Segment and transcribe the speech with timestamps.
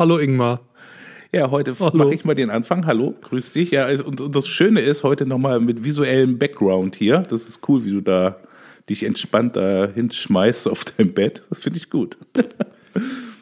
[0.00, 0.62] Hallo Ingmar.
[1.30, 2.86] Ja, heute mache ich mal den Anfang.
[2.86, 3.70] Hallo, grüß dich.
[3.70, 7.18] Ja, also, und, und das Schöne ist heute nochmal mit visuellem Background hier.
[7.28, 8.38] Das ist cool, wie du da
[8.88, 11.42] dich entspannt da hinschmeißt auf dein Bett.
[11.50, 12.16] Das finde ich gut.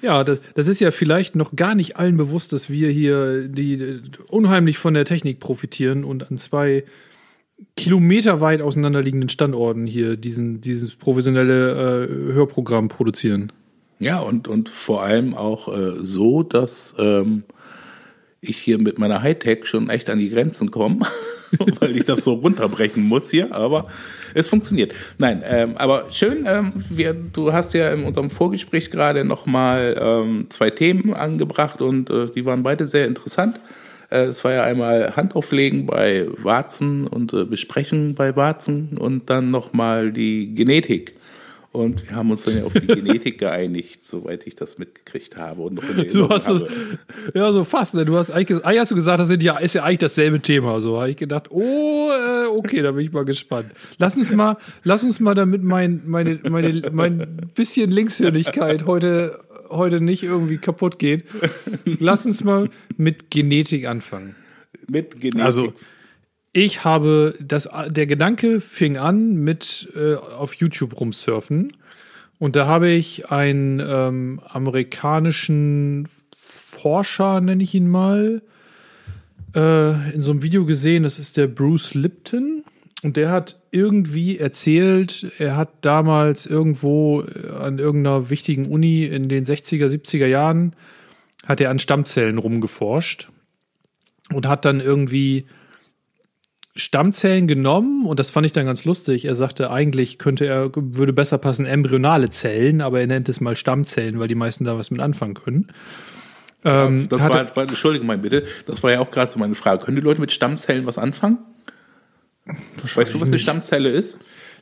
[0.00, 4.00] Ja, das, das, ist ja vielleicht noch gar nicht allen bewusst, dass wir hier die
[4.28, 6.84] unheimlich von der Technik profitieren und an zwei
[7.76, 13.52] kilometerweit auseinanderliegenden Standorten hier diesen, dieses professionelle äh, Hörprogramm produzieren.
[13.98, 17.44] Ja, und, und vor allem auch äh, so, dass ähm,
[18.40, 21.00] ich hier mit meiner Hightech schon echt an die Grenzen komme,
[21.80, 23.88] weil ich das so runterbrechen muss hier, aber
[24.34, 24.94] es funktioniert.
[25.18, 30.46] Nein, ähm, aber schön, ähm, wir, du hast ja in unserem Vorgespräch gerade nochmal ähm,
[30.50, 33.58] zwei Themen angebracht und äh, die waren beide sehr interessant.
[34.10, 39.50] Äh, es war ja einmal Handauflegen bei Warzen und äh, Besprechen bei Warzen und dann
[39.50, 41.14] nochmal die Genetik.
[41.70, 45.62] Und wir haben uns dann ja auf die Genetik geeinigt, soweit ich das mitgekriegt habe
[45.62, 46.64] und noch in du hast das,
[47.34, 47.94] Ja, so fast.
[47.94, 48.04] Ne?
[48.06, 50.80] Du hast eigentlich, eigentlich hast du gesagt, das ja, ist ja eigentlich dasselbe Thema.
[50.80, 53.72] So habe ich gedacht, oh, äh, okay, da bin ich mal gespannt.
[53.98, 59.38] Lass uns mal, lass uns mal damit mein, meine, meine, mein bisschen Linkshirnigkeit heute
[59.70, 61.24] heute nicht irgendwie kaputt geht.
[61.84, 64.34] Lass uns mal mit Genetik anfangen.
[64.88, 65.42] Mit Genetik.
[65.42, 65.72] Also,
[66.52, 71.72] ich habe das, der Gedanke fing an mit äh, auf YouTube rumsurfen.
[72.38, 78.42] Und da habe ich einen ähm, amerikanischen Forscher, nenne ich ihn mal,
[79.54, 81.02] äh, in so einem Video gesehen.
[81.02, 82.64] Das ist der Bruce Lipton.
[83.02, 89.28] Und der hat irgendwie erzählt, er hat damals irgendwo äh, an irgendeiner wichtigen Uni in
[89.28, 90.74] den 60er, 70er Jahren,
[91.46, 93.30] hat er an Stammzellen rumgeforscht
[94.32, 95.46] und hat dann irgendwie
[96.78, 99.24] Stammzellen genommen und das fand ich dann ganz lustig.
[99.24, 103.56] Er sagte, eigentlich könnte er, würde besser passen embryonale Zellen, aber er nennt es mal
[103.56, 105.68] Stammzellen, weil die meisten da was mit anfangen können.
[106.64, 109.84] Ähm, das war, war, Entschuldigung mal bitte, das war ja auch gerade so meine Frage.
[109.84, 111.38] Können die Leute mit Stammzellen was anfangen?
[112.94, 114.18] Weißt du, was eine Stammzelle ist?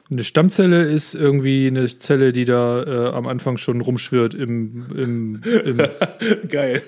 [0.09, 5.43] Eine Stammzelle ist irgendwie eine Zelle, die da äh, am Anfang schon rumschwirrt im, im,
[5.43, 5.79] im
[6.49, 6.83] Geil.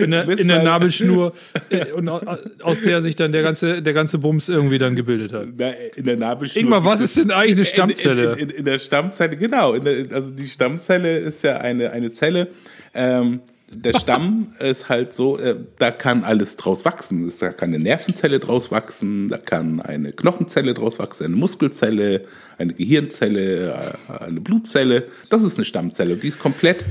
[0.00, 1.32] in der, in der Nabelschnur
[1.70, 5.48] äh, und aus der sich dann der ganze, der ganze Bums irgendwie dann gebildet hat.
[5.96, 6.62] in der Nabelschnur.
[6.62, 8.32] Ingmar, was ist denn eigentlich eine Stammzelle?
[8.34, 9.76] In, in, in der Stammzelle, genau.
[9.76, 12.48] Der, also die Stammzelle ist ja eine, eine Zelle,
[12.94, 13.40] ähm,
[13.72, 17.32] der Stamm ist halt so, äh, da kann alles draus wachsen.
[17.38, 22.24] Da kann eine Nervenzelle draus wachsen, da kann eine Knochenzelle draus wachsen, eine Muskelzelle,
[22.58, 25.04] eine Gehirnzelle, äh, eine Blutzelle.
[25.30, 26.14] Das ist eine Stammzelle.
[26.14, 26.84] Und die ist komplett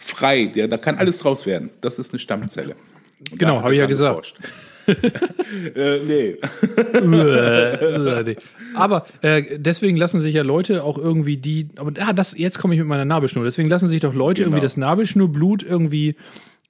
[0.00, 0.50] frei.
[0.54, 1.70] Ja, da kann alles draus werden.
[1.82, 2.74] Das ist eine Stammzelle.
[3.30, 4.16] Und genau, habe ich ja gesagt.
[4.16, 4.38] Geforscht.
[5.74, 6.36] Äh, nee.
[8.74, 12.74] aber äh, deswegen lassen sich ja Leute auch irgendwie die, aber ah, das, jetzt komme
[12.74, 14.54] ich mit meiner Nabelschnur, deswegen lassen sich doch Leute genau.
[14.54, 16.16] irgendwie das Nabelschnurblut irgendwie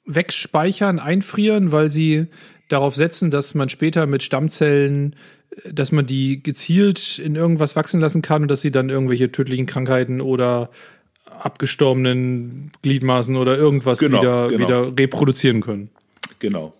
[0.06, 2.26] wegspeichern, einfrieren, weil sie
[2.68, 5.16] darauf setzen, dass man später mit Stammzellen,
[5.70, 9.66] dass man die gezielt in irgendwas wachsen lassen kann und dass sie dann irgendwelche tödlichen
[9.66, 10.70] Krankheiten oder
[11.40, 14.58] abgestorbenen Gliedmaßen oder irgendwas genau, wieder, genau.
[14.58, 15.90] wieder reproduzieren können.
[16.38, 16.72] Genau.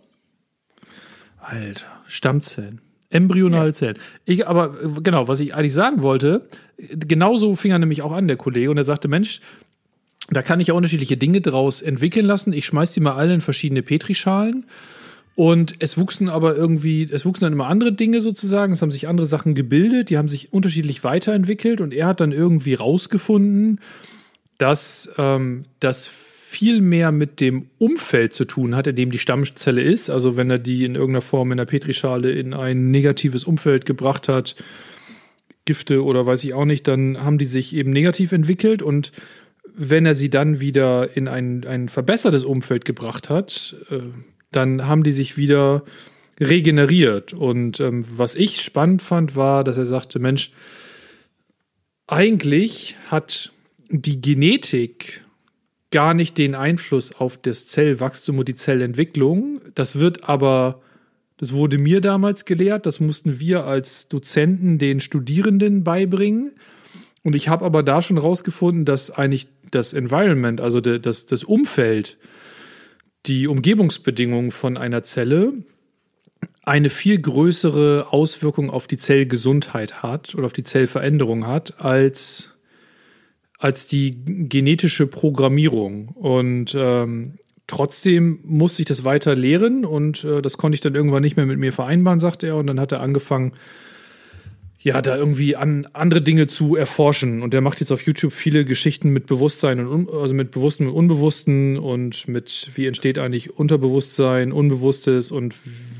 [1.44, 2.81] Alter, Stammzellen.
[3.11, 3.73] Embryonale ja.
[3.73, 3.99] Zellen.
[4.25, 8.37] Ich, aber genau, was ich eigentlich sagen wollte, genauso fing er nämlich auch an, der
[8.37, 9.41] Kollege, und er sagte, Mensch,
[10.31, 12.52] da kann ich ja unterschiedliche Dinge draus entwickeln lassen.
[12.52, 14.67] Ich schmeiß die mal alle in verschiedene Petrischalen.
[15.37, 18.73] Und es wuchsen aber irgendwie, es wuchsen dann immer andere Dinge sozusagen.
[18.73, 22.31] Es haben sich andere Sachen gebildet, die haben sich unterschiedlich weiterentwickelt und er hat dann
[22.31, 23.81] irgendwie rausgefunden,
[24.58, 26.08] dass ähm, das
[26.54, 30.08] viel mehr mit dem Umfeld zu tun hat, in dem die Stammzelle ist.
[30.08, 34.28] Also wenn er die in irgendeiner Form in der Petrischale in ein negatives Umfeld gebracht
[34.28, 34.54] hat,
[35.64, 39.10] Gifte oder weiß ich auch nicht, dann haben die sich eben negativ entwickelt und
[39.76, 43.98] wenn er sie dann wieder in ein, ein verbessertes Umfeld gebracht hat, äh,
[44.52, 45.82] dann haben die sich wieder
[46.38, 47.32] regeneriert.
[47.32, 50.52] Und ähm, was ich spannend fand, war, dass er sagte, Mensch,
[52.06, 53.50] eigentlich hat
[53.88, 55.24] die Genetik
[55.94, 59.61] gar nicht den Einfluss auf das Zellwachstum und die Zellentwicklung.
[59.76, 60.82] Das wird aber,
[61.37, 66.50] das wurde mir damals gelehrt, das mussten wir als Dozenten den Studierenden beibringen.
[67.23, 72.19] Und ich habe aber da schon rausgefunden, dass eigentlich das Environment, also das, das Umfeld,
[73.26, 75.52] die Umgebungsbedingungen von einer Zelle
[76.64, 82.53] eine viel größere Auswirkung auf die Zellgesundheit hat oder auf die Zellveränderung hat, als
[83.64, 86.08] als die genetische Programmierung.
[86.08, 91.22] Und ähm, trotzdem musste ich das weiter lehren und äh, das konnte ich dann irgendwann
[91.22, 92.56] nicht mehr mit mir vereinbaren, sagte er.
[92.56, 93.52] Und dann hat er angefangen,
[94.78, 97.40] ja, da irgendwie an andere Dinge zu erforschen.
[97.40, 100.93] Und der macht jetzt auf YouTube viele Geschichten mit Bewusstsein und also mit Bewussten und
[100.93, 105.55] Unbewussten und mit wie entsteht eigentlich Unterbewusstsein, Unbewusstes und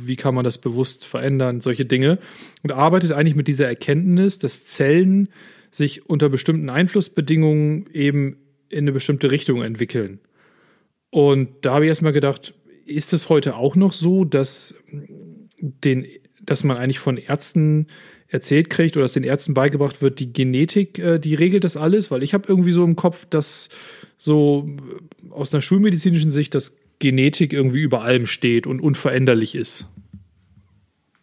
[0.05, 2.19] wie kann man das bewusst verändern, solche Dinge.
[2.63, 5.31] Und arbeitet eigentlich mit dieser Erkenntnis, dass Zellen
[5.75, 8.37] sich unter bestimmten Einflussbedingungen eben
[8.69, 10.21] in eine bestimmte Richtung entwickeln.
[11.11, 12.55] Und da habe ich erstmal gedacht,
[12.87, 14.75] ist es heute auch noch so, dass
[15.61, 16.07] den,
[16.43, 17.87] dass man eigentlich von Ärzten
[18.29, 22.11] erzählt kriegt oder dass den Ärzten beigebracht wird, die Genetik, äh, die regelt das alles,
[22.11, 23.69] weil ich habe irgendwie so im Kopf, dass
[24.17, 29.89] so äh, aus einer schulmedizinischen Sicht, dass Genetik irgendwie über allem steht und unveränderlich ist.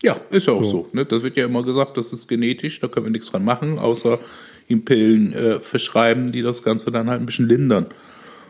[0.03, 0.69] Ja, ist ja auch so.
[0.69, 1.05] so ne?
[1.05, 4.19] Das wird ja immer gesagt, das ist genetisch, da können wir nichts dran machen, außer
[4.67, 7.87] ihm Pillen äh, verschreiben, die das Ganze dann halt ein bisschen lindern.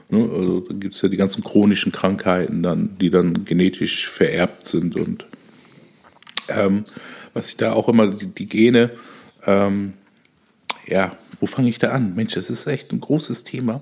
[0.09, 0.30] Ne?
[0.31, 4.95] Also da gibt es ja die ganzen chronischen Krankheiten, dann, die dann genetisch vererbt sind
[4.95, 5.25] und
[6.48, 6.86] ähm,
[7.33, 8.92] was ich da auch immer, die, die Gene,
[9.45, 9.94] ähm,
[10.88, 12.15] ja, wo fange ich da an?
[12.15, 13.81] Mensch, das ist echt ein großes Thema.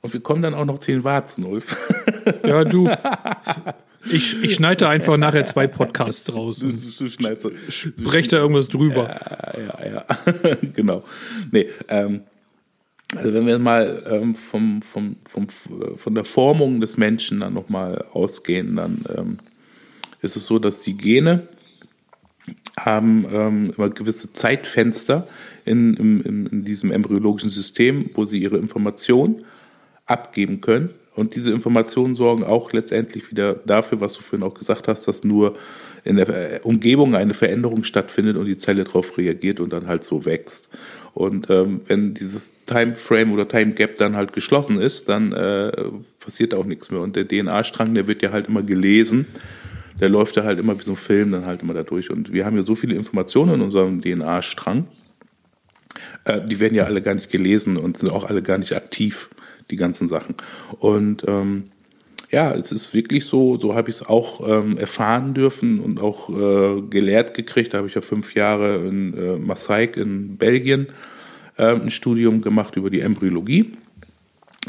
[0.00, 1.76] Und wir kommen dann auch noch zu den Warzen, Ulf.
[2.44, 2.88] Ja, du.
[4.10, 6.58] Ich, ich schneide einfach nachher zwei Podcasts draus.
[6.58, 7.46] Du, du schneidest.
[7.68, 9.18] Spreche da irgendwas drüber.
[9.56, 10.56] Ja, ja, ja.
[10.74, 11.04] genau.
[11.50, 12.22] Nee, ähm,
[13.14, 15.48] also wenn wir mal ähm, vom, vom, vom,
[15.96, 19.38] von der Formung des Menschen dann nochmal ausgehen, dann ähm,
[20.22, 21.48] ist es so, dass die Gene
[22.78, 25.26] haben ähm, immer gewisse Zeitfenster
[25.64, 29.44] in, in, in diesem embryologischen System, wo sie ihre Informationen
[30.04, 30.90] abgeben können.
[31.16, 35.24] Und diese Informationen sorgen auch letztendlich wieder dafür, was du vorhin auch gesagt hast, dass
[35.24, 35.54] nur
[36.04, 40.24] in der Umgebung eine Veränderung stattfindet und die Zelle darauf reagiert und dann halt so
[40.24, 40.68] wächst.
[41.14, 45.72] Und ähm, wenn dieses Timeframe oder Time Gap dann halt geschlossen ist, dann äh,
[46.20, 47.00] passiert auch nichts mehr.
[47.00, 49.26] Und der DNA-Strang, der wird ja halt immer gelesen
[50.00, 52.10] der läuft ja halt immer wie so ein Film dann halt immer da durch.
[52.10, 54.86] Und wir haben ja so viele Informationen in unserem DNA-Strang,
[56.24, 59.28] äh, die werden ja alle gar nicht gelesen und sind auch alle gar nicht aktiv,
[59.70, 60.34] die ganzen Sachen.
[60.78, 61.64] Und ähm,
[62.30, 66.28] ja, es ist wirklich so, so habe ich es auch ähm, erfahren dürfen und auch
[66.28, 67.72] äh, gelehrt gekriegt.
[67.72, 70.88] Da habe ich ja fünf Jahre in äh, Marseille in Belgien
[71.56, 73.72] äh, ein Studium gemacht über die Embryologie,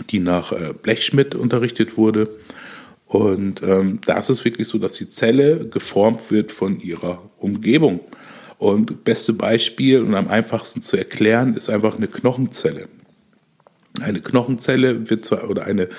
[0.10, 2.30] die nach äh, Blechschmidt unterrichtet wurde.
[3.08, 8.02] Und ähm, da ist es wirklich so, dass die Zelle geformt wird von ihrer Umgebung.
[8.60, 12.88] Und beste Beispiel und am einfachsten zu erklären ist einfach eine Knochenzelle.
[14.02, 15.90] Eine Knochenzelle wird zwar, oder eine,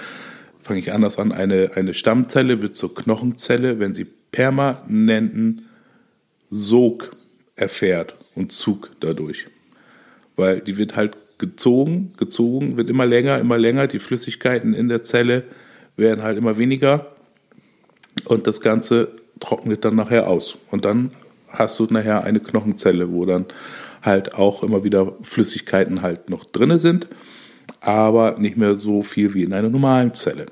[0.63, 5.67] fange ich anders an, eine, eine Stammzelle wird zur Knochenzelle, wenn sie permanenten
[6.51, 7.17] Sog
[7.57, 9.47] erfährt und Zug dadurch.
[10.37, 15.03] Weil die wird halt gezogen, gezogen, wird immer länger, immer länger, die Flüssigkeiten in der
[15.03, 15.45] Zelle
[15.97, 17.13] werden halt immer weniger
[18.25, 20.59] und das Ganze trocknet dann nachher aus.
[20.71, 21.13] Und dann
[21.49, 23.47] hast du nachher eine Knochenzelle, wo dann
[24.03, 27.09] halt auch immer wieder Flüssigkeiten halt noch drin sind,
[27.81, 30.47] aber nicht mehr so viel wie in einer normalen Zelle.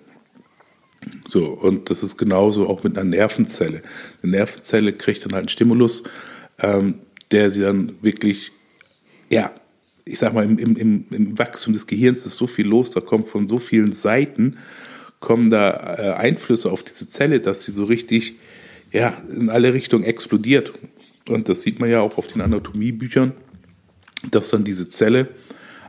[1.28, 3.82] So, und das ist genauso auch mit einer Nervenzelle.
[4.22, 6.02] Eine Nervenzelle kriegt dann halt einen Stimulus,
[6.58, 8.52] ähm, der sie dann wirklich,
[9.28, 9.52] ja,
[10.04, 13.26] ich sag mal, im, im, im Wachstum des Gehirns ist so viel los, da kommt
[13.26, 14.58] von so vielen Seiten,
[15.20, 18.36] kommen da äh, Einflüsse auf diese Zelle, dass sie so richtig
[18.92, 20.72] ja, in alle Richtungen explodiert.
[21.28, 23.32] Und das sieht man ja auch auf den Anatomiebüchern,
[24.30, 25.28] dass dann diese Zelle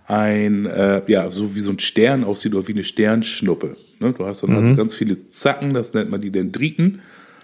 [0.08, 3.76] ein, äh, ja, so wie so ein Stern aussieht oder wie eine Sternschnuppe.
[4.00, 4.14] Ne?
[4.18, 4.58] Du hast dann mhm.
[4.58, 7.02] also ganz viele Zacken, das nennt man die Dendriten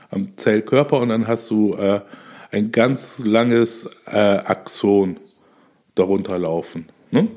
[0.09, 2.01] am Zellkörper und dann hast du äh,
[2.51, 5.17] ein ganz langes äh, Axon
[5.95, 6.85] darunter laufen.
[7.11, 7.27] Ne?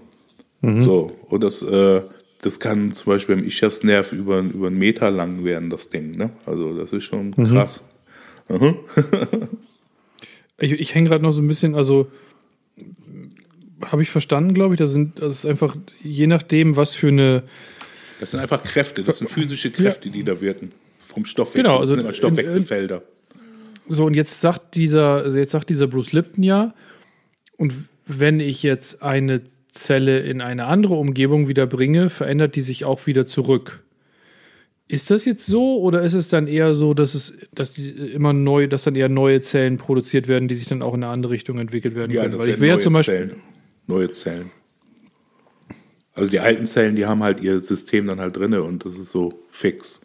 [0.60, 0.84] Mhm.
[0.84, 2.02] So, und das äh,
[2.42, 6.16] das kann zum Beispiel im Ischiasnerv über, über einen Meter lang werden, das Ding.
[6.16, 6.30] Ne?
[6.44, 7.46] Also das ist schon mhm.
[7.46, 7.82] krass.
[8.48, 8.76] Mhm.
[10.60, 12.06] ich ich hänge gerade noch so ein bisschen, also
[13.84, 17.42] habe ich verstanden, glaube ich, das, sind, das ist einfach je nachdem, was für eine.
[18.20, 20.14] Das sind einfach Kräfte, das sind physische Kräfte, ja.
[20.14, 20.70] die da wirken.
[20.98, 21.62] Vom Stoffwechsel.
[21.62, 23.02] Genau, also das sind Stoffwechselfelder.
[23.88, 26.74] So, und jetzt sagt dieser, also jetzt sagt dieser Bruce Lipton ja,
[27.56, 27.74] und
[28.06, 33.06] wenn ich jetzt eine Zelle in eine andere Umgebung wieder bringe, verändert die sich auch
[33.06, 33.82] wieder zurück.
[34.88, 38.32] Ist das jetzt so oder ist es dann eher so, dass es, dass die immer
[38.32, 41.32] neu, dass dann eher neue Zellen produziert werden, die sich dann auch in eine andere
[41.32, 42.38] Richtung entwickelt werden ja, können?
[42.38, 43.42] Weil ich wäre zum Beispiel Zellen.
[43.86, 44.50] Neue Zellen.
[46.14, 49.10] Also die alten Zellen, die haben halt ihr System dann halt drinne und das ist
[49.10, 50.00] so fix.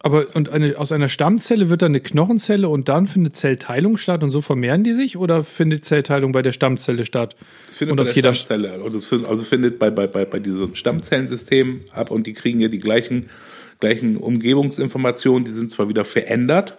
[0.00, 4.22] Aber und eine, aus einer Stammzelle wird dann eine Knochenzelle und dann findet Zellteilung statt
[4.22, 7.34] und so vermehren die sich oder findet Zellteilung bei der Stammzelle statt?
[7.72, 8.80] Findet und bei der jeder Stammzelle.
[8.82, 12.78] Also, also findet bei, bei, bei, bei diesem Stammzellensystem ab und die kriegen ja die
[12.78, 13.28] gleichen,
[13.80, 16.78] gleichen Umgebungsinformationen, die sind zwar wieder verändert,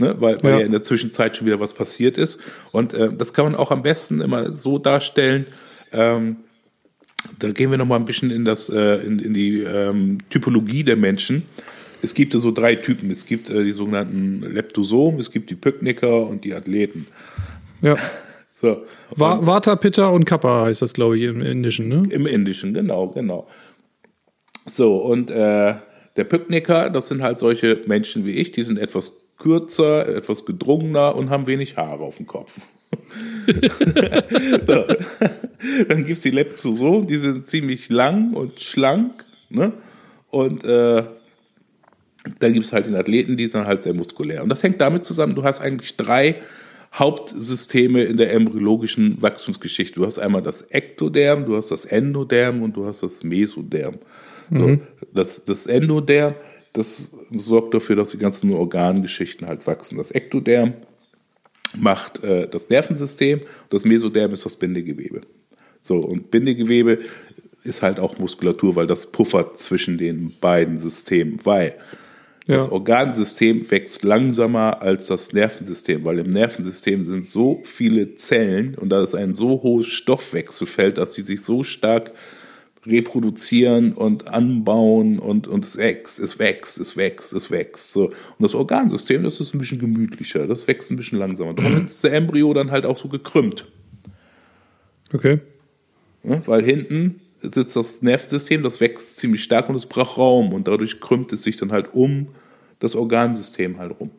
[0.00, 0.16] ne?
[0.18, 0.58] weil, weil Ja.
[0.60, 0.66] ja.
[0.66, 2.38] in der Zwischenzeit schon wieder was passiert ist.
[2.72, 5.46] Und äh, das kann man auch am besten immer so darstellen.
[5.92, 6.36] Ähm,
[7.38, 10.82] da gehen wir noch mal ein bisschen in, das, äh, in, in die ähm, Typologie
[10.82, 11.44] der Menschen.
[12.02, 13.10] Es gibt so drei Typen.
[13.10, 17.06] Es gibt äh, die sogenannten Leptosomen, es gibt die Pykniker und die Athleten.
[17.82, 17.96] Ja.
[18.62, 18.84] So.
[19.12, 22.02] Va Vata, Pitta und Kappa heißt das, glaube ich, im Indischen, ne?
[22.10, 23.48] Im Indischen, genau, genau.
[24.66, 25.76] So, und äh,
[26.16, 31.16] der Pykniker, das sind halt solche Menschen wie ich, die sind etwas kürzer, etwas gedrungener
[31.16, 32.60] und haben wenig Haare auf dem Kopf.
[34.66, 34.84] so.
[35.88, 39.24] Dann gibt es die Leptosomen, die sind ziemlich lang und schlank.
[39.48, 39.72] Ne?
[40.30, 41.04] Und äh,
[42.38, 44.42] dann gibt es halt den Athleten, die sind halt sehr muskulär.
[44.42, 46.36] Und das hängt damit zusammen, du hast eigentlich drei
[46.92, 50.00] Hauptsysteme in der embryologischen Wachstumsgeschichte.
[50.00, 53.98] Du hast einmal das Ektoderm, du hast das Endoderm und du hast das Mesoderm.
[54.52, 54.78] So,
[55.14, 56.34] das, das Endoderm,
[56.72, 59.98] das sorgt dafür, dass die ganzen Organgeschichten halt wachsen.
[59.98, 60.74] Das Ektoderm
[61.76, 65.22] macht äh, das Nervensystem, das Mesoderm ist das Bindegewebe.
[65.80, 67.00] So, und Bindegewebe
[67.62, 71.74] ist halt auch Muskulatur, weil das puffert zwischen den beiden Systemen, weil
[72.46, 72.72] das Ja.
[72.72, 79.02] Organsystem wächst langsamer als das Nervensystem, weil im Nervensystem sind so viele Zellen und da
[79.02, 82.12] ist ein so hohes Stoffwechselfeld, dass sie sich so stark
[82.86, 87.92] reproduzieren und anbauen und, und es wächst, es wächst, es wächst, es wächst.
[87.92, 88.06] So.
[88.06, 91.54] Und das Organsystem, das ist ein bisschen gemütlicher, das wächst ein bisschen langsamer.
[91.54, 93.66] Darum ist der Embryo dann halt auch so gekrümmt.
[95.12, 95.40] Okay.
[96.22, 96.42] Ne?
[96.46, 101.00] Weil hinten sitzt das Nervensystem, das wächst ziemlich stark und es braucht Raum und dadurch
[101.00, 102.28] krümmt es sich dann halt um
[102.78, 104.10] das Organsystem halt rum.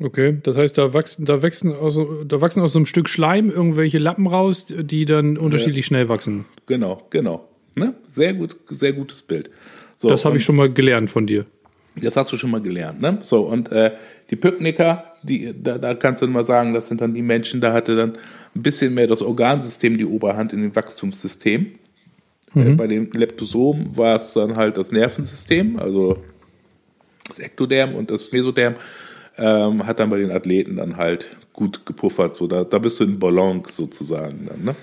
[0.00, 3.50] Okay, das heißt, da wachsen, da wachsen aus, da wachsen aus so einem Stück Schleim
[3.50, 6.46] irgendwelche Lappen raus, die dann unterschiedlich schnell wachsen.
[6.66, 7.48] Genau, genau.
[7.74, 7.94] Ne?
[8.06, 9.50] Sehr gut, sehr gutes Bild.
[9.96, 11.46] So, Das habe ich schon mal gelernt von dir.
[11.96, 13.18] Das hast du schon mal gelernt, ne?
[13.22, 13.92] So, und äh,
[14.30, 17.72] die Pykniker, die, da, da kannst du mal sagen, das sind dann die Menschen, da
[17.74, 18.18] hatte dann
[18.54, 21.66] ein bisschen mehr das Organsystem die Oberhand in dem Wachstumssystem.
[22.54, 26.18] Äh, bei den Leptosomen war es dann halt das Nervensystem, also
[27.28, 28.74] das Ektoderm und das Mesoderm,
[29.36, 32.34] ähm, hat dann bei den Athleten dann halt gut gepuffert.
[32.36, 34.74] So, da, da bist du in Balance sozusagen dann, ne?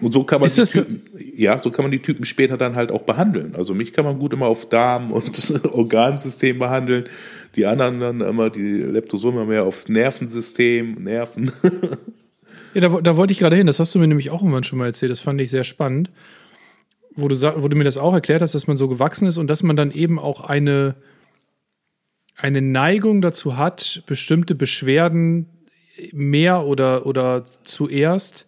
[0.00, 1.02] Und so kann man Ist die Typen,
[1.36, 3.54] ja, so kann man die Typen später dann halt auch behandeln.
[3.54, 7.04] Also mich kann man gut immer auf Darm und Organsystem behandeln.
[7.56, 11.52] Die anderen dann immer, die Leptosome mehr auf Nervensystem, Nerven.
[12.72, 13.66] Ja, da, da wollte ich gerade hin.
[13.66, 15.10] Das hast du mir nämlich auch irgendwann schon mal erzählt.
[15.10, 16.10] Das fand ich sehr spannend.
[17.16, 19.48] Wo du, wo du mir das auch erklärt hast, dass man so gewachsen ist und
[19.48, 20.94] dass man dann eben auch eine,
[22.36, 25.46] eine Neigung dazu hat, bestimmte Beschwerden
[26.12, 28.46] mehr oder, oder zuerst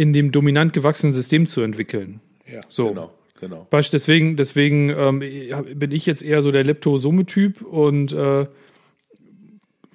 [0.00, 2.20] in dem dominant gewachsenen System zu entwickeln.
[2.50, 2.88] Ja, So.
[2.88, 3.66] genau, genau.
[3.70, 8.46] Weißt, deswegen, deswegen ähm, bin ich jetzt eher so der Leptosome-Typ und äh,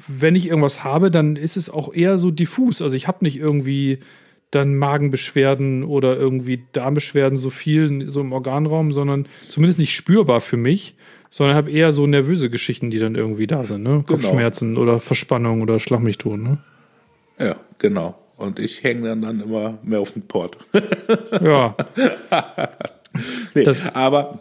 [0.07, 2.83] wenn ich irgendwas habe, dann ist es auch eher so diffus.
[2.83, 3.97] Also ich habe nicht irgendwie
[4.51, 10.57] dann Magenbeschwerden oder irgendwie Darmbeschwerden so viel so im Organraum, sondern zumindest nicht spürbar für
[10.57, 10.93] mich,
[11.31, 14.03] sondern habe eher so nervöse Geschichten, die dann irgendwie da sind, ne?
[14.05, 16.59] Kopfschmerzen oder Verspannung oder Schlag mich tot, ne?
[17.39, 18.19] Ja, genau.
[18.37, 20.57] Und ich hänge dann, dann immer mehr auf den Port.
[21.41, 21.75] Ja,
[23.53, 24.39] Nee, Das- aber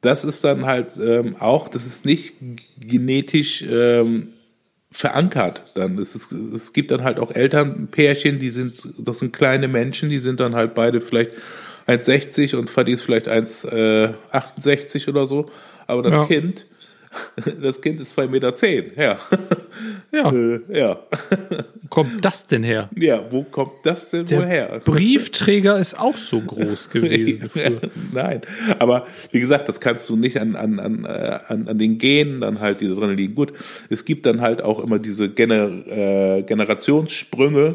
[0.00, 2.34] das ist dann halt ähm, auch, das ist nicht
[2.80, 4.28] genetisch ähm,
[4.90, 5.62] verankert.
[5.74, 10.10] Dann es, ist, es gibt dann halt auch Elternpärchen, die sind, das sind kleine Menschen,
[10.10, 11.32] die sind dann halt beide vielleicht
[11.88, 15.50] 1,60 und Fadi ist vielleicht 1,68 oder so.
[15.86, 16.24] Aber das Ja.
[16.26, 16.66] Kind,
[17.62, 18.54] das Kind ist 2,10 Meter.
[18.96, 19.18] Ja.
[20.12, 20.32] ja.
[20.32, 20.98] Äh, ja.
[21.88, 22.88] Kommt das denn her?
[22.96, 24.80] ja, wo kommt das denn wohl Der her?
[24.84, 27.80] Briefträger ist auch so groß gewesen früher.
[28.12, 28.40] Nein,
[28.78, 32.40] aber wie gesagt, das kannst du nicht an, an, an, äh, an, an den Genen
[32.40, 33.34] dann halt, die da drin liegen.
[33.34, 33.52] Gut,
[33.90, 37.74] es gibt dann halt auch immer diese Gener, äh, Generationssprünge,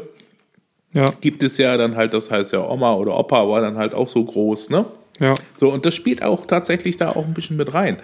[0.92, 3.94] Ja, gibt es ja dann halt, das heißt ja Oma oder Opa war dann halt
[3.94, 4.86] auch so groß, ne?
[5.20, 5.34] ja.
[5.58, 7.98] So, und das spielt auch tatsächlich da auch ein bisschen mit rein,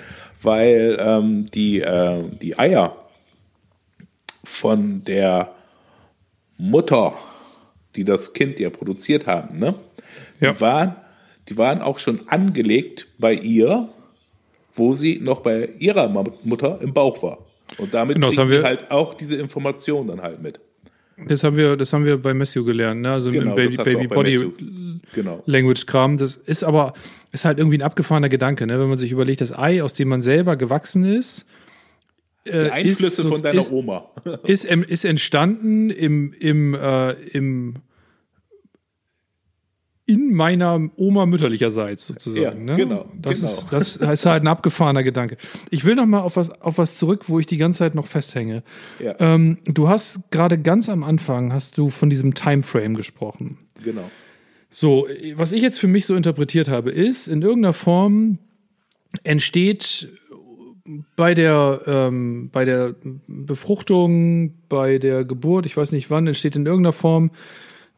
[0.45, 2.97] weil ähm, die, äh, die Eier
[4.45, 5.51] von der
[6.59, 7.15] Mutter,
[7.97, 9.75] die das Kind ja produziert haben, ne?
[10.41, 10.53] Ja.
[10.53, 10.97] Die, waren,
[11.49, 13.89] die waren auch schon angelegt bei ihr,
[14.75, 16.09] wo sie noch bei ihrer
[16.43, 17.39] Mutter im Bauch war.
[17.79, 20.61] Und damit Genau, kriegen wir- halt auch diese Information dann halt mit.
[21.17, 23.13] Das haben wir, das haben wir bei Matthew gelernt, ne?
[23.13, 24.51] Also genau, im Baby, Baby Body
[25.15, 25.43] genau.
[25.47, 26.17] Language Kram.
[26.17, 26.93] Das ist aber,
[27.33, 28.81] ist halt irgendwie ein abgefahrener Gedanke, ne?
[28.81, 31.47] Wenn man sich überlegt, das Ei, aus dem man selber gewachsen ist,
[32.45, 34.11] äh, Einflüsse ist, von deiner ist, Oma.
[34.45, 37.77] ist, ist, entstanden im, im, äh, im
[40.07, 42.69] in meiner Oma mütterlicherseits sozusagen.
[42.69, 42.77] Ja, ne?
[42.77, 43.53] genau, Das, genau.
[43.53, 45.37] Ist, das ist halt ein abgefahrener Gedanke.
[45.71, 48.07] Ich will noch mal auf was, auf was zurück, wo ich die ganze Zeit noch
[48.07, 48.63] festhänge.
[49.01, 53.59] Ja, Ähm, du hast gerade ganz am Anfang hast du von diesem Timeframe gesprochen.
[53.83, 54.11] genau.
[54.71, 55.07] So,
[55.37, 58.39] was ich jetzt für mich so interpretiert habe, ist, in irgendeiner Form
[59.23, 60.09] entsteht
[61.15, 62.97] bei der, ähm, bei der
[63.29, 67.31] Befruchtung, bei der Geburt, ich weiß nicht wann, entsteht in irgendeiner Form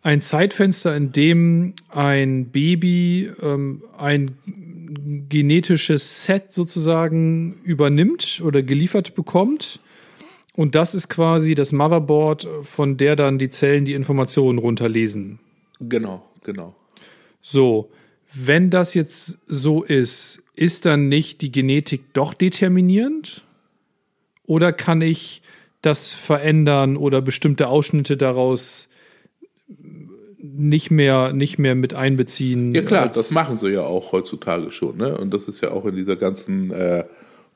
[0.07, 4.37] ein Zeitfenster, in dem ein Baby ähm, ein
[5.29, 9.81] genetisches Set sozusagen übernimmt oder geliefert bekommt.
[10.55, 15.41] Und das ist quasi das Motherboard, von der dann die Zellen die Informationen runterlesen.
[15.81, 16.77] Genau, genau.
[17.43, 17.91] So,
[18.33, 23.43] wenn das jetzt so ist, ist dann nicht die Genetik doch determinierend?
[24.45, 25.43] Oder kann ich
[25.83, 28.86] das verändern oder bestimmte Ausschnitte daraus
[30.39, 32.75] nicht mehr, nicht mehr mit einbeziehen?
[32.75, 35.17] Ja klar, das machen sie ja auch heutzutage schon, ne?
[35.19, 37.05] Und das ist ja auch in dieser ganzen äh,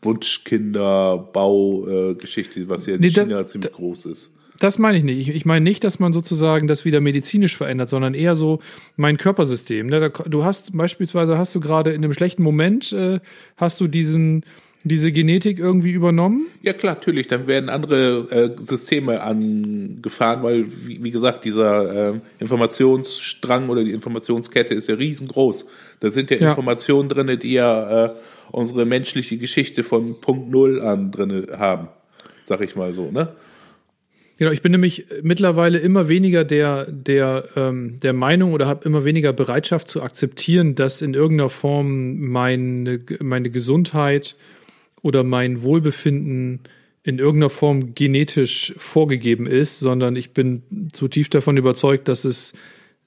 [0.03, 4.31] Wunschkinder-Bau-Geschichte, was ja in Nee, da- China ziemlich groß ist.
[4.59, 5.19] Das meine ich nicht.
[5.19, 8.59] Ich, ich meine nicht, dass man sozusagen das wieder medizinisch verändert, sondern eher so
[8.97, 9.87] mein Körpersystem.
[9.87, 10.01] Ne?
[10.01, 13.21] Da, du hast beispielsweise hast du gerade in einem schlechten Moment äh,
[13.57, 14.45] hast du diesen
[14.83, 16.47] diese Genetik irgendwie übernommen.
[16.63, 22.21] Ja klar, natürlich, dann werden andere äh, Systeme angefahren, weil, wie, wie gesagt, dieser äh,
[22.39, 25.67] Informationsstrang oder die Informationskette ist ja riesengroß.
[26.01, 26.49] Da sind ja, Ja.
[26.51, 28.11] Informationen drinne, die ja äh,
[28.53, 31.89] unsere menschliche Geschichte von Punkt Null an drinne haben,
[32.45, 33.29] sag ich mal so, ne?
[34.39, 39.05] Genau, ich bin nämlich mittlerweile immer weniger der, der, ähm, der Meinung oder habe immer
[39.05, 44.37] weniger Bereitschaft zu akzeptieren, dass in irgendeiner Form meine, meine Gesundheit
[45.03, 46.61] oder mein Wohlbefinden
[47.03, 52.53] in irgendeiner Form genetisch vorgegeben ist, sondern ich bin zutiefst davon überzeugt, dass es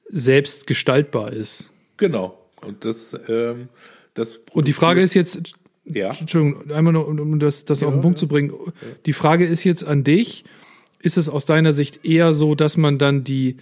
[0.09, 1.69] selbst gestaltbar ist.
[1.97, 2.39] Genau.
[2.65, 3.69] Und das, ähm,
[4.13, 5.53] das Und die Frage ist jetzt,
[5.85, 8.53] ja, Entschuldigung, einmal nur, um das, das auf den Punkt zu bringen.
[9.05, 10.43] Die Frage ist jetzt an dich,
[10.99, 13.57] ist es aus deiner Sicht eher so, dass man dann die,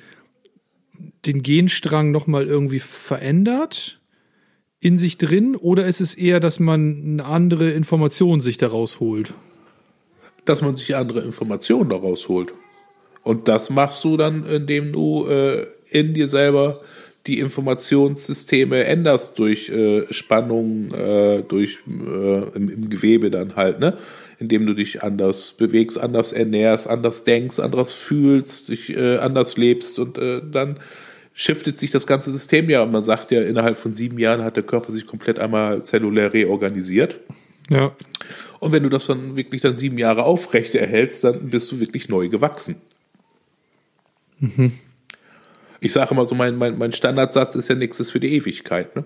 [1.26, 4.01] den Genstrang nochmal irgendwie verändert
[4.82, 9.34] in sich drin oder ist es eher, dass man eine andere Information sich daraus holt?
[10.46, 12.54] dass man sich andere Informationen daraus holt.
[13.24, 16.82] Und das machst du dann, indem du äh, in dir selber
[17.28, 23.98] die Informationssysteme änderst durch äh, Spannung, äh, durch äh, im, im Gewebe dann halt, ne?
[24.40, 30.00] Indem du dich anders bewegst, anders ernährst, anders denkst, anders fühlst, dich äh, anders lebst
[30.00, 30.80] und äh, dann
[31.34, 32.84] shiftet sich das ganze System ja.
[32.84, 36.34] Und man sagt ja, innerhalb von sieben Jahren hat der Körper sich komplett einmal zellulär
[36.34, 37.20] reorganisiert.
[37.70, 37.96] Ja.
[38.60, 42.10] Und wenn du das dann wirklich dann sieben Jahre aufrecht erhältst, dann bist du wirklich
[42.10, 42.76] neu gewachsen.
[45.80, 48.96] Ich sage immer so, mein, mein, mein Standardsatz ist ja nichts ist für die Ewigkeit.
[48.96, 49.04] Ne?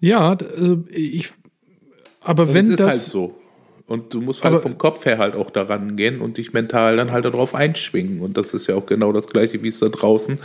[0.00, 1.32] Ja, also ich,
[2.20, 2.90] aber Und wenn es ist das.
[2.90, 3.39] halt so.
[3.90, 6.96] Und du musst halt Aber- vom Kopf her halt auch daran gehen und dich mental
[6.96, 8.20] dann halt darauf einschwingen.
[8.20, 10.38] Und das ist ja auch genau das Gleiche, wie es da draußen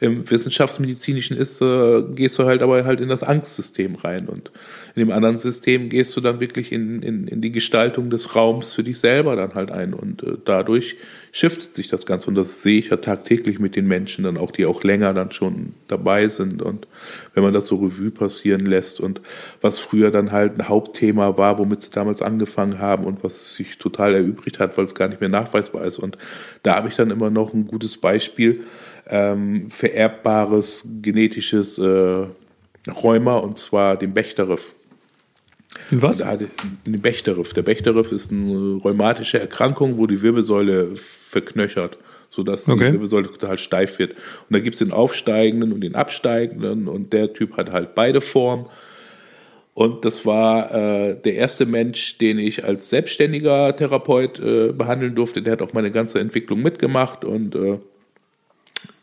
[0.00, 4.28] im Wissenschaftsmedizinischen ist, äh, gehst du halt aber halt in das Angstsystem rein.
[4.28, 4.50] Und
[4.94, 8.72] in dem anderen System gehst du dann wirklich in, in, in die Gestaltung des Raums
[8.72, 9.94] für dich selber dann halt ein.
[9.94, 10.96] Und äh, dadurch
[11.32, 12.28] shiftet sich das Ganze.
[12.28, 15.32] Und das sehe ich ja tagtäglich mit den Menschen dann auch, die auch länger dann
[15.32, 16.62] schon dabei sind.
[16.62, 16.86] Und
[17.34, 19.20] wenn man das so Revue passieren lässt und
[19.60, 23.78] was früher dann halt ein Hauptthema war, womit sie damals angefangen haben und was sich
[23.78, 25.98] total erübrigt hat, weil es gar nicht mehr nachweisbar ist.
[25.98, 26.18] Und
[26.62, 28.64] da habe ich dann immer noch ein gutes Beispiel,
[29.08, 32.26] ähm, vererbbares genetisches äh,
[33.02, 34.58] Rheuma und zwar den Bechterew.
[35.90, 36.18] was?
[36.86, 37.44] Den Bechterew.
[37.54, 41.98] Der Bechterew ist eine rheumatische Erkrankung, wo die Wirbelsäule verknöchert,
[42.30, 42.86] sodass Okay.
[42.86, 44.12] die Wirbelsäule total steif wird.
[44.12, 44.16] Und
[44.50, 48.66] da gibt es den aufsteigenden und den absteigenden und der Typ hat halt beide Formen.
[49.74, 55.42] Und das war äh, der erste Mensch, den ich als selbstständiger Therapeut äh, behandeln durfte.
[55.42, 57.78] Der hat auch meine ganze Entwicklung mitgemacht und äh,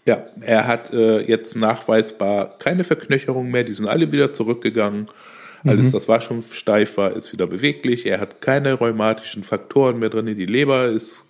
[0.07, 3.63] ja, er hat äh, jetzt nachweisbar keine Verknöcherung mehr.
[3.63, 5.07] Die sind alle wieder zurückgegangen.
[5.63, 8.07] Alles, das war schon steif war, ist wieder beweglich.
[8.07, 10.25] Er hat keine rheumatischen Faktoren mehr drin.
[10.25, 11.23] Die Leber ist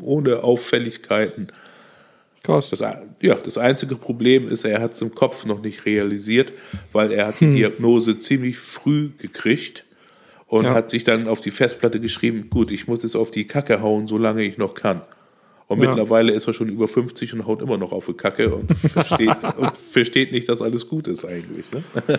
[0.00, 1.52] ohne Auffälligkeiten.
[2.42, 2.70] Krass.
[2.70, 2.80] Das,
[3.20, 6.52] ja, das einzige Problem ist, er hat es im Kopf noch nicht realisiert,
[6.92, 9.84] weil er hat die Diagnose ziemlich früh gekriegt
[10.46, 10.74] und Ja.
[10.74, 14.06] hat sich dann auf die Festplatte geschrieben, gut, ich muss jetzt auf die Kacke hauen,
[14.08, 15.02] solange ich noch kann.
[15.68, 15.88] Und Ja.
[15.90, 19.28] mittlerweile ist er schon über 50 und haut immer noch auf die Kacke und versteht,
[19.58, 21.66] und versteht nicht, dass alles gut ist eigentlich.
[21.72, 21.82] Ne?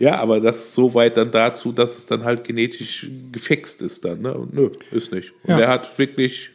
[0.00, 4.22] ja, aber das so weit dann dazu, dass es dann halt genetisch gefixt ist dann.
[4.22, 4.48] Ne?
[4.50, 5.32] Nö, ist nicht.
[5.42, 5.60] Und Ja.
[5.60, 6.50] er hat wirklich,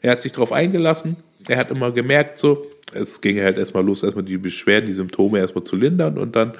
[0.00, 4.02] er hat sich darauf eingelassen, er hat immer gemerkt, so, es ging halt erstmal los,
[4.02, 6.54] erstmal die Beschwerden, die Symptome erstmal zu lindern und dann,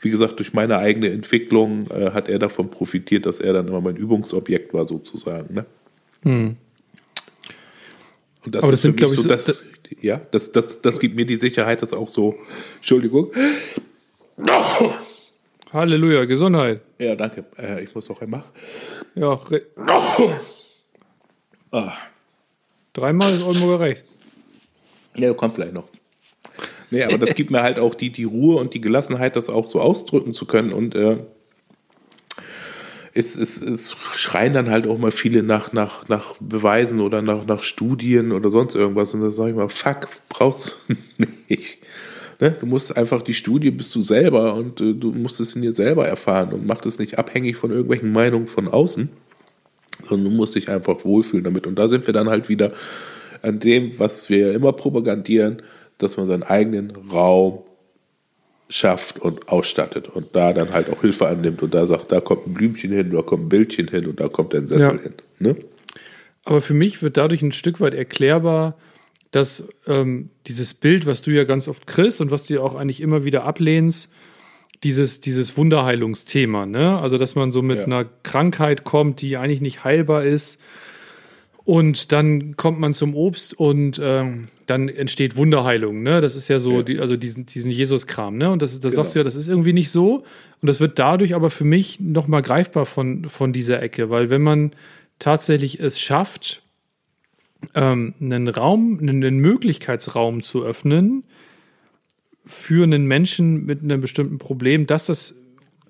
[0.00, 3.82] wie gesagt, durch meine eigene Entwicklung äh, hat er davon profitiert, dass er dann immer
[3.82, 5.52] mein Übungsobjekt war, sozusagen.
[5.54, 5.66] Ne?
[6.22, 6.56] Hm.
[8.46, 9.62] Und das Aber das sind, glaube ich, so, das, das,
[10.00, 12.36] ja, das, das, das gibt mir die Sicherheit, dass auch so,
[12.76, 13.32] Entschuldigung.
[15.72, 16.80] Halleluja, Gesundheit.
[16.98, 17.44] Ja, danke.
[17.58, 18.44] Äh, ich muss noch einmal.
[19.14, 19.38] Ja,
[21.72, 21.92] ah.
[22.92, 24.04] dreimal ist Oldenburger recht.
[25.16, 25.88] Ja, kommt vielleicht noch.
[26.90, 29.66] Nee, aber das gibt mir halt auch die, die Ruhe und die Gelassenheit, das auch
[29.66, 30.72] so ausdrücken zu können.
[30.72, 31.18] Und äh,
[33.16, 37.46] es, es, es schreien dann halt auch mal viele nach, nach, nach Beweisen oder nach,
[37.46, 39.14] nach Studien oder sonst irgendwas.
[39.14, 41.78] Und da sage ich mal, fuck, brauchst du nicht.
[42.40, 42.54] Ne?
[42.60, 45.72] Du musst einfach die Studie bist du selber und äh, du musst es in dir
[45.72, 49.08] selber erfahren und mach das nicht abhängig von irgendwelchen Meinungen von außen,
[50.06, 51.66] sondern du musst dich einfach wohlfühlen damit.
[51.66, 52.72] Und da sind wir dann halt wieder
[53.40, 55.62] an dem, was wir immer propagandieren,
[55.96, 57.62] dass man seinen eigenen Raum
[58.68, 62.46] schafft und ausstattet und da dann halt auch Hilfe annimmt und da sagt, da kommt
[62.46, 65.02] ein Blümchen hin, da kommt ein Bildchen hin und da kommt ein Sessel ja.
[65.02, 65.14] hin.
[65.38, 65.56] Ne?
[66.44, 68.76] Aber für mich wird dadurch ein Stück weit erklärbar,
[69.30, 72.74] dass ähm, dieses Bild, was du ja ganz oft kriegst und was du ja auch
[72.74, 74.10] eigentlich immer wieder ablehnst,
[74.82, 76.98] dieses, dieses Wunderheilungsthema, ne?
[76.98, 77.84] Also, dass man so mit ja.
[77.84, 80.60] einer Krankheit kommt, die eigentlich nicht heilbar ist
[81.66, 86.04] und dann kommt man zum Obst und ähm, dann entsteht Wunderheilung.
[86.04, 86.20] Ne?
[86.20, 86.82] Das ist ja so, ja.
[86.84, 88.38] Die, also diesen, diesen Jesus-Kram.
[88.38, 88.52] Ne?
[88.52, 89.02] Und das, das genau.
[89.02, 90.22] sagst du ja, das ist irgendwie nicht so.
[90.62, 94.10] Und das wird dadurch aber für mich nochmal greifbar von, von dieser Ecke.
[94.10, 94.70] Weil wenn man
[95.18, 96.62] tatsächlich es schafft,
[97.74, 101.24] ähm, einen Raum, einen Möglichkeitsraum zu öffnen
[102.44, 105.34] für einen Menschen mit einem bestimmten Problem, dass das,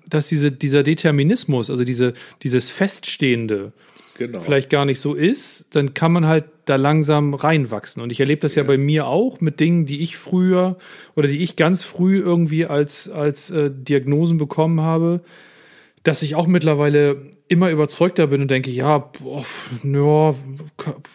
[0.09, 3.75] dass diese, dieser Determinismus, also diese, dieses Feststehende,
[4.17, 4.41] genau.
[4.41, 8.03] vielleicht gar nicht so ist, dann kann man halt da langsam reinwachsen.
[8.03, 8.63] Und ich erlebe das ja.
[8.63, 8.67] ja.
[8.67, 10.77] bei mir auch mit Dingen, die ich früher
[11.15, 15.21] oder die ich ganz früh irgendwie als, als äh, Diagnosen bekommen habe,
[16.03, 19.45] dass ich auch mittlerweile immer überzeugter bin und denke, ja, boah,
[19.85, 20.35] ja,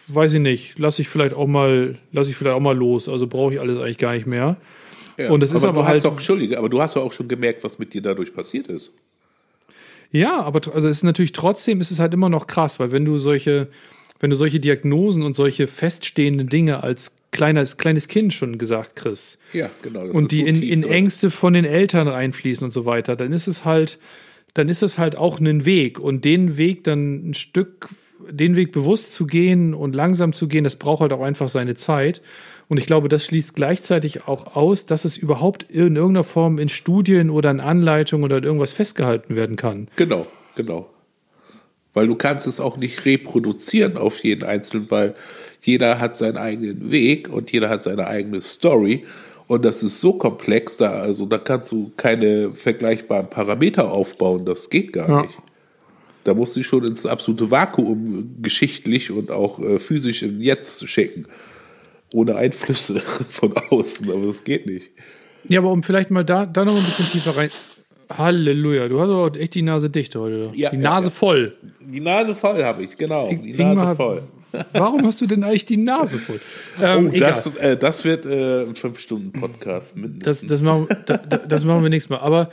[0.08, 3.08] weiß ich nicht, lasse ich vielleicht auch mal, lasse ich vielleicht auch mal los.
[3.08, 4.56] Also brauche ich alles eigentlich gar nicht mehr.
[5.18, 6.04] Ja, und es ist aber halt.
[6.04, 8.94] Doch, Entschuldige, aber du hast doch auch schon gemerkt, was mit dir dadurch passiert ist.
[10.12, 13.04] Ja, aber also es ist natürlich trotzdem ist es halt immer noch krass, weil wenn
[13.04, 13.68] du solche,
[14.20, 19.38] wenn du solche Diagnosen und solche feststehenden Dinge als kleines, kleines Kind schon gesagt kriegst.
[19.52, 20.04] Ja, genau.
[20.04, 23.48] und die so in, in Ängste von den Eltern reinfließen und so weiter, dann ist
[23.48, 23.98] es halt,
[24.54, 25.98] dann ist es halt auch ein Weg.
[25.98, 27.88] Und den Weg dann ein Stück,
[28.30, 31.74] den Weg bewusst zu gehen und langsam zu gehen, das braucht halt auch einfach seine
[31.74, 32.20] Zeit.
[32.72, 36.70] Und ich glaube, das schließt gleichzeitig auch aus, dass es überhaupt in irgendeiner Form in
[36.70, 39.88] Studien oder in Anleitungen oder in irgendwas festgehalten werden kann.
[39.96, 40.88] Genau, genau.
[41.92, 45.14] Weil du kannst es auch nicht reproduzieren auf jeden Einzelnen, weil
[45.60, 49.04] jeder hat seinen eigenen Weg und jeder hat seine eigene Story.
[49.48, 54.70] Und das ist so komplex, da, also da kannst du keine vergleichbaren Parameter aufbauen, das
[54.70, 55.22] geht gar ja.
[55.24, 55.34] nicht.
[56.24, 61.26] Da musst du schon ins absolute Vakuum geschichtlich und auch äh, physisch im Jetzt schicken
[62.12, 64.90] ohne Einflüsse von außen, aber das geht nicht.
[65.48, 67.50] Ja, aber um vielleicht mal da, da noch ein bisschen tiefer rein.
[68.10, 70.50] Halleluja, du hast aber echt die Nase dicht heute.
[70.54, 71.56] Ja, die Nase ja, voll.
[71.80, 73.28] Die Nase voll habe ich, genau.
[73.28, 74.22] Die Nase Ingmar, voll.
[74.72, 76.40] Warum hast du denn eigentlich die Nase voll?
[76.80, 80.40] Ähm, oh, das, äh, das, wird äh, ein 5-Stunden-Podcast mindestens.
[80.40, 82.18] Das, das, machen, da, das machen wir nächstes Mal.
[82.18, 82.50] Aber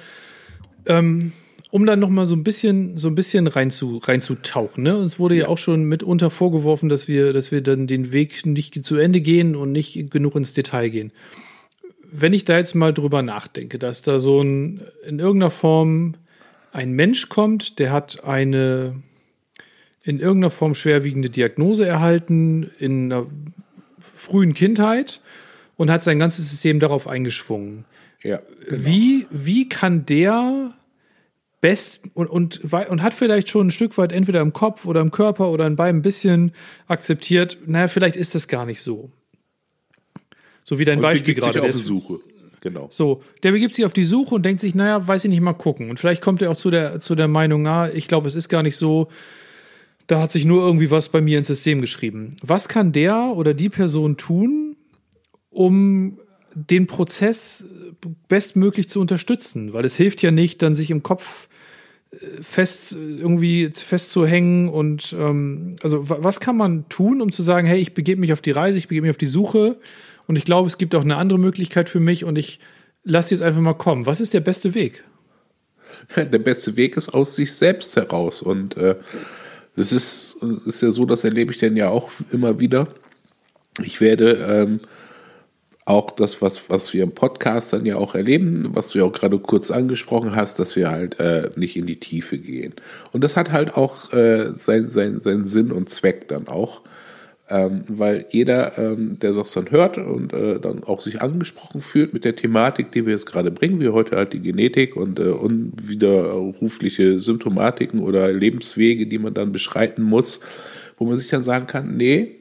[0.86, 1.34] ähm,
[1.72, 4.84] um dann noch mal so ein bisschen, so ein bisschen rein zu, reinzutauchen.
[4.84, 4.98] Ne?
[4.98, 5.44] Uns wurde ja.
[5.44, 9.22] ja auch schon mitunter vorgeworfen, dass wir, dass wir dann den Weg nicht zu Ende
[9.22, 11.12] gehen und nicht genug ins Detail gehen.
[12.12, 16.16] Wenn ich da jetzt mal drüber nachdenke, dass da so ein, in irgendeiner Form
[16.72, 18.96] ein Mensch kommt, der hat eine
[20.04, 23.28] in irgendeiner Form schwerwiegende Diagnose erhalten in einer
[24.00, 25.22] frühen Kindheit
[25.78, 27.86] und hat sein ganzes System darauf eingeschwungen.
[28.24, 28.86] Ja, genau.
[28.86, 30.74] wie, wie kann der
[31.62, 35.12] best und, und, und hat vielleicht schon ein Stück weit entweder im Kopf oder im
[35.12, 36.54] Körper oder in beiden ein bisschen
[36.88, 39.12] akzeptiert, naja, vielleicht ist das gar nicht so.
[40.64, 41.60] So wie dein und Beispiel gerade.
[41.60, 42.20] Sich auf die Suche.
[42.62, 42.90] Genau.
[42.92, 45.54] So, der begibt sich auf die Suche und denkt sich, naja, weiß ich nicht, mal
[45.54, 45.90] gucken.
[45.90, 48.50] Und vielleicht kommt er auch zu der, zu der Meinung, ah, ich glaube, es ist
[48.50, 49.08] gar nicht so,
[50.08, 52.36] da hat sich nur irgendwie was bei mir ins System geschrieben.
[52.42, 54.76] Was kann der oder die Person tun,
[55.50, 56.20] um
[56.54, 57.66] den Prozess
[58.28, 59.74] bestmöglich zu unterstützen?
[59.74, 61.48] Weil es hilft ja nicht, dann sich im Kopf
[62.42, 67.94] fest irgendwie festzuhängen und ähm, also was kann man tun, um zu sagen, hey, ich
[67.94, 69.78] begebe mich auf die Reise, ich begebe mich auf die Suche
[70.26, 72.60] und ich glaube, es gibt auch eine andere Möglichkeit für mich und ich
[73.04, 74.06] lasse jetzt einfach mal kommen.
[74.06, 75.04] Was ist der beste Weg?
[76.16, 78.96] Der beste Weg ist aus sich selbst heraus und äh,
[79.76, 82.88] das ist, ist ja so, das erlebe ich denn ja auch immer wieder,
[83.84, 84.80] ich werde ähm,
[85.90, 89.12] auch das, was, was wir im Podcast dann ja auch erleben, was du ja auch
[89.12, 92.76] gerade kurz angesprochen hast, dass wir halt äh, nicht in die Tiefe gehen.
[93.12, 96.82] Und das hat halt auch äh, sein, sein, seinen Sinn und Zweck dann auch.
[97.52, 102.14] Ähm, weil jeder, ähm, der das dann hört und äh, dann auch sich angesprochen fühlt
[102.14, 105.24] mit der Thematik, die wir jetzt gerade bringen, wie heute halt die Genetik und äh,
[105.30, 110.42] unwiderrufliche Symptomatiken oder Lebenswege, die man dann beschreiten muss,
[111.00, 112.39] wo man sich dann sagen kann, nee,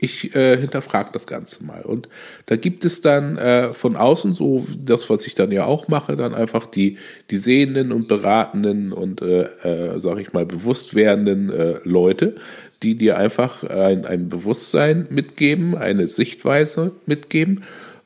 [0.00, 1.82] ich äh, hinterfrage das Ganze mal.
[1.82, 2.08] Und
[2.46, 6.16] da gibt es dann äh, von außen so das, was ich dann ja auch mache,
[6.16, 6.98] dann einfach die,
[7.30, 12.36] die sehenden und beratenden und, äh, äh, sag ich mal, bewusst werdenden äh, Leute,
[12.82, 17.64] die dir einfach ein, ein Bewusstsein mitgeben, eine Sichtweise mitgeben.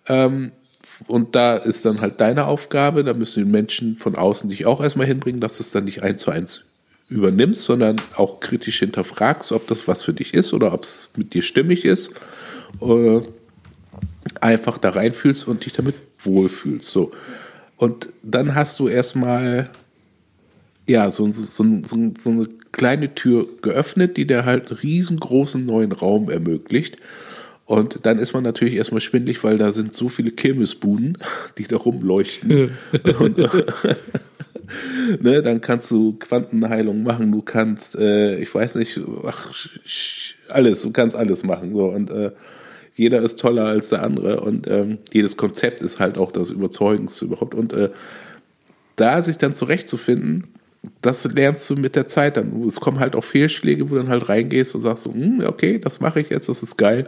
[0.09, 0.53] Ähm,
[1.07, 4.83] und da ist dann halt deine Aufgabe, da müssen die Menschen von außen dich auch
[4.83, 6.65] erstmal hinbringen, dass es dann nicht eins zu eins
[7.13, 11.35] übernimmst, sondern auch kritisch hinterfragst, ob das was für dich ist oder ob es mit
[11.35, 12.13] dir stimmig ist.
[12.81, 13.21] Äh,
[14.41, 16.91] einfach da reinfühlst und dich damit wohlfühlst.
[16.91, 17.13] So.
[17.77, 19.71] Und dann hast du erstmal
[20.87, 25.93] ja, so, so, so, so eine kleine Tür geöffnet, die dir halt einen riesengroßen neuen
[25.93, 26.97] Raum ermöglicht.
[27.65, 31.19] Und dann ist man natürlich erstmal schwindlig, weil da sind so viele Kirmesbuden,
[31.59, 32.73] die da rumleuchten.
[33.19, 33.39] und,
[35.21, 39.53] ne, dann kannst du Quantenheilung machen, du kannst, äh, ich weiß nicht, ach,
[40.49, 41.73] alles, du kannst alles machen.
[41.75, 41.87] So.
[41.87, 42.31] Und äh,
[42.95, 47.25] jeder ist toller als der andere und ähm, jedes Konzept ist halt auch das Überzeugendste
[47.25, 47.55] überhaupt.
[47.55, 47.91] Und äh,
[48.97, 50.49] da sich dann zurechtzufinden,
[51.01, 52.65] das lernst du mit der Zeit dann.
[52.67, 55.79] Es kommen halt auch Fehlschläge, wo du dann halt reingehst und sagst so, hm, okay,
[55.79, 57.07] das mache ich jetzt, das ist geil.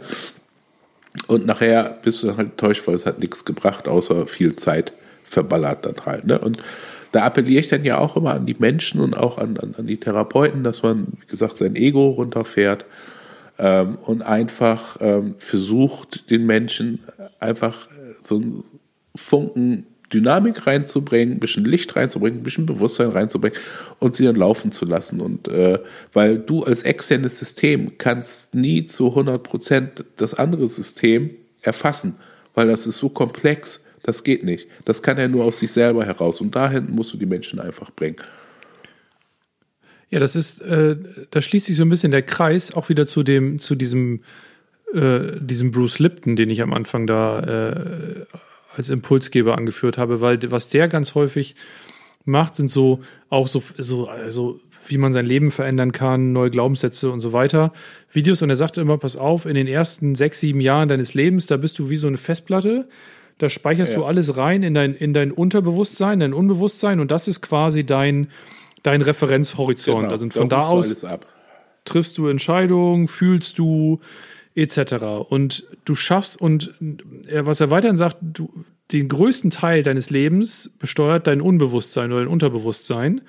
[1.27, 4.93] Und nachher bist du dann halt enttäuscht, weil es hat nichts gebracht, außer viel Zeit
[5.23, 6.25] verballert dann halt.
[6.25, 6.39] Ne?
[6.39, 6.57] Und
[7.15, 9.87] da appelliere ich dann ja auch immer an die Menschen und auch an, an, an
[9.87, 12.85] die Therapeuten, dass man, wie gesagt, sein Ego runterfährt
[13.57, 16.99] ähm, und einfach ähm, versucht, den Menschen
[17.39, 17.87] einfach
[18.21, 18.63] so einen
[19.15, 23.57] Funken Dynamik reinzubringen, ein bisschen Licht reinzubringen, ein bisschen Bewusstsein reinzubringen
[23.99, 25.21] und sie dann laufen zu lassen.
[25.21, 25.79] Und äh,
[26.13, 32.17] weil du als externes System kannst nie zu 100 Prozent das andere System erfassen,
[32.53, 34.67] weil das ist so komplex das geht nicht.
[34.85, 36.39] Das kann er nur aus sich selber heraus.
[36.39, 38.17] Und dahin musst du die Menschen einfach bringen.
[40.11, 40.95] Ja, das ist, äh,
[41.31, 44.21] da schließt sich so ein bisschen der Kreis auch wieder zu dem, zu diesem,
[44.93, 48.25] äh, diesem Bruce Lipton, den ich am Anfang da äh,
[48.75, 51.55] als Impulsgeber angeführt habe, weil was der ganz häufig
[52.25, 57.09] macht, sind so auch so, so also wie man sein Leben verändern kann, neue Glaubenssätze
[57.09, 57.73] und so weiter.
[58.11, 61.47] Videos und er sagte immer, pass auf, in den ersten sechs, sieben Jahren deines Lebens,
[61.47, 62.87] da bist du wie so eine Festplatte
[63.37, 63.97] da speicherst ja.
[63.97, 68.27] du alles rein in dein, in dein Unterbewusstsein, dein Unbewusstsein und das ist quasi dein,
[68.83, 70.01] dein Referenzhorizont.
[70.01, 71.05] Genau, also von da, da aus
[71.83, 73.99] triffst du Entscheidungen, fühlst du
[74.55, 74.93] etc.
[75.29, 76.73] Und du schaffst, und
[77.31, 78.49] was er weiterhin sagt, du,
[78.91, 83.21] den größten Teil deines Lebens besteuert dein Unbewusstsein oder dein Unterbewusstsein.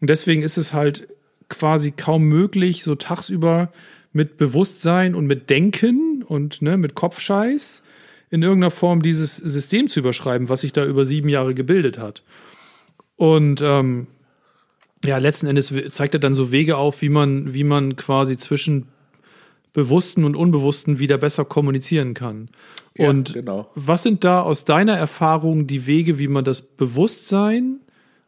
[0.00, 1.08] Und deswegen ist es halt
[1.48, 3.72] quasi kaum möglich, so tagsüber
[4.12, 7.82] mit Bewusstsein und mit Denken und ne, mit Kopfscheiß
[8.30, 12.22] in irgendeiner Form dieses System zu überschreiben, was sich da über sieben Jahre gebildet hat.
[13.16, 14.06] Und ähm,
[15.04, 18.88] ja, letzten Endes zeigt er dann so Wege auf, wie man, wie man quasi zwischen
[19.72, 22.48] Bewussten und Unbewussten wieder besser kommunizieren kann.
[22.96, 23.70] Ja, und genau.
[23.74, 27.80] was sind da aus deiner Erfahrung die Wege, wie man das Bewusstsein,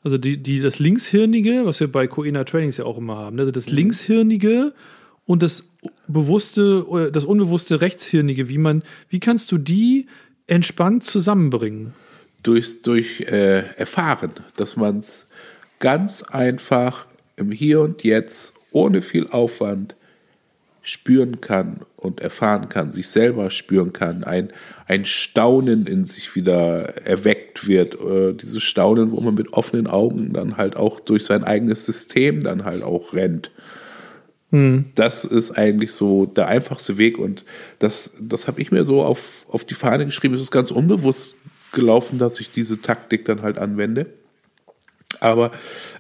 [0.05, 3.51] also die, die, das Linkshirnige, was wir bei Coena Trainings ja auch immer haben, also
[3.51, 3.77] das mhm.
[3.77, 4.73] Linkshirnige
[5.31, 5.63] und das
[6.09, 10.09] bewusste, das unbewusste Rechtshirnige, wie man, wie kannst du die
[10.49, 11.95] entspannt zusammenbringen?
[12.43, 15.29] Durch, durch äh, Erfahren, dass man es
[15.79, 19.95] ganz einfach im Hier und Jetzt ohne viel Aufwand
[20.83, 24.49] spüren kann und erfahren kann, sich selber spüren kann, ein,
[24.89, 27.95] ein Staunen in sich wieder erweckt wird.
[27.95, 32.43] Äh, dieses Staunen, wo man mit offenen Augen dann halt auch durch sein eigenes System
[32.43, 33.53] dann halt auch rennt.
[34.51, 34.87] Hm.
[34.97, 37.45] Das ist eigentlich so der einfachste Weg und
[37.79, 40.35] das, das habe ich mir so auf, auf die Fahne geschrieben.
[40.35, 41.37] Es ist ganz unbewusst
[41.73, 44.07] gelaufen, dass ich diese Taktik dann halt anwende.
[45.21, 45.53] Aber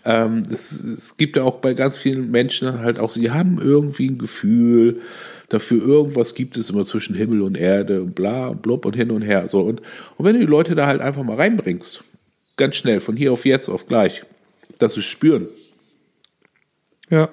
[0.04, 4.08] ähm, es, es gibt ja auch bei ganz vielen Menschen halt auch, sie haben irgendwie
[4.08, 5.00] ein Gefühl
[5.48, 9.10] dafür, irgendwas gibt es immer zwischen Himmel und Erde und bla und blub und hin
[9.10, 9.48] und her.
[9.48, 9.60] So.
[9.60, 9.80] Und,
[10.16, 12.04] und wenn du die Leute da halt einfach mal reinbringst,
[12.56, 14.22] ganz schnell, von hier auf jetzt auf gleich,
[14.78, 15.48] dass sie spüren.
[17.10, 17.30] Ja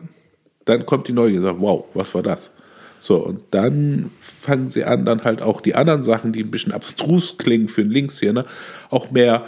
[0.67, 2.51] dann kommt die Neugier und sagt, wow, was war das?
[2.99, 6.73] So, und dann fangen sie an, dann halt auch die anderen Sachen, die ein bisschen
[6.73, 8.45] abstrus klingen für einen Linkshirner,
[8.89, 9.45] auch mehr,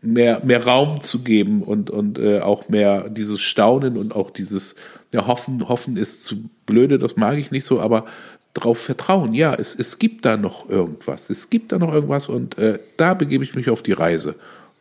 [0.00, 4.74] mehr, mehr Raum zu geben und, und äh, auch mehr dieses Staunen und auch dieses,
[5.12, 8.06] ja, hoffen, hoffen ist zu blöde, das mag ich nicht so, aber
[8.54, 12.58] darauf vertrauen, ja, es, es gibt da noch irgendwas, es gibt da noch irgendwas und
[12.58, 14.34] äh, da begebe ich mich auf die Reise.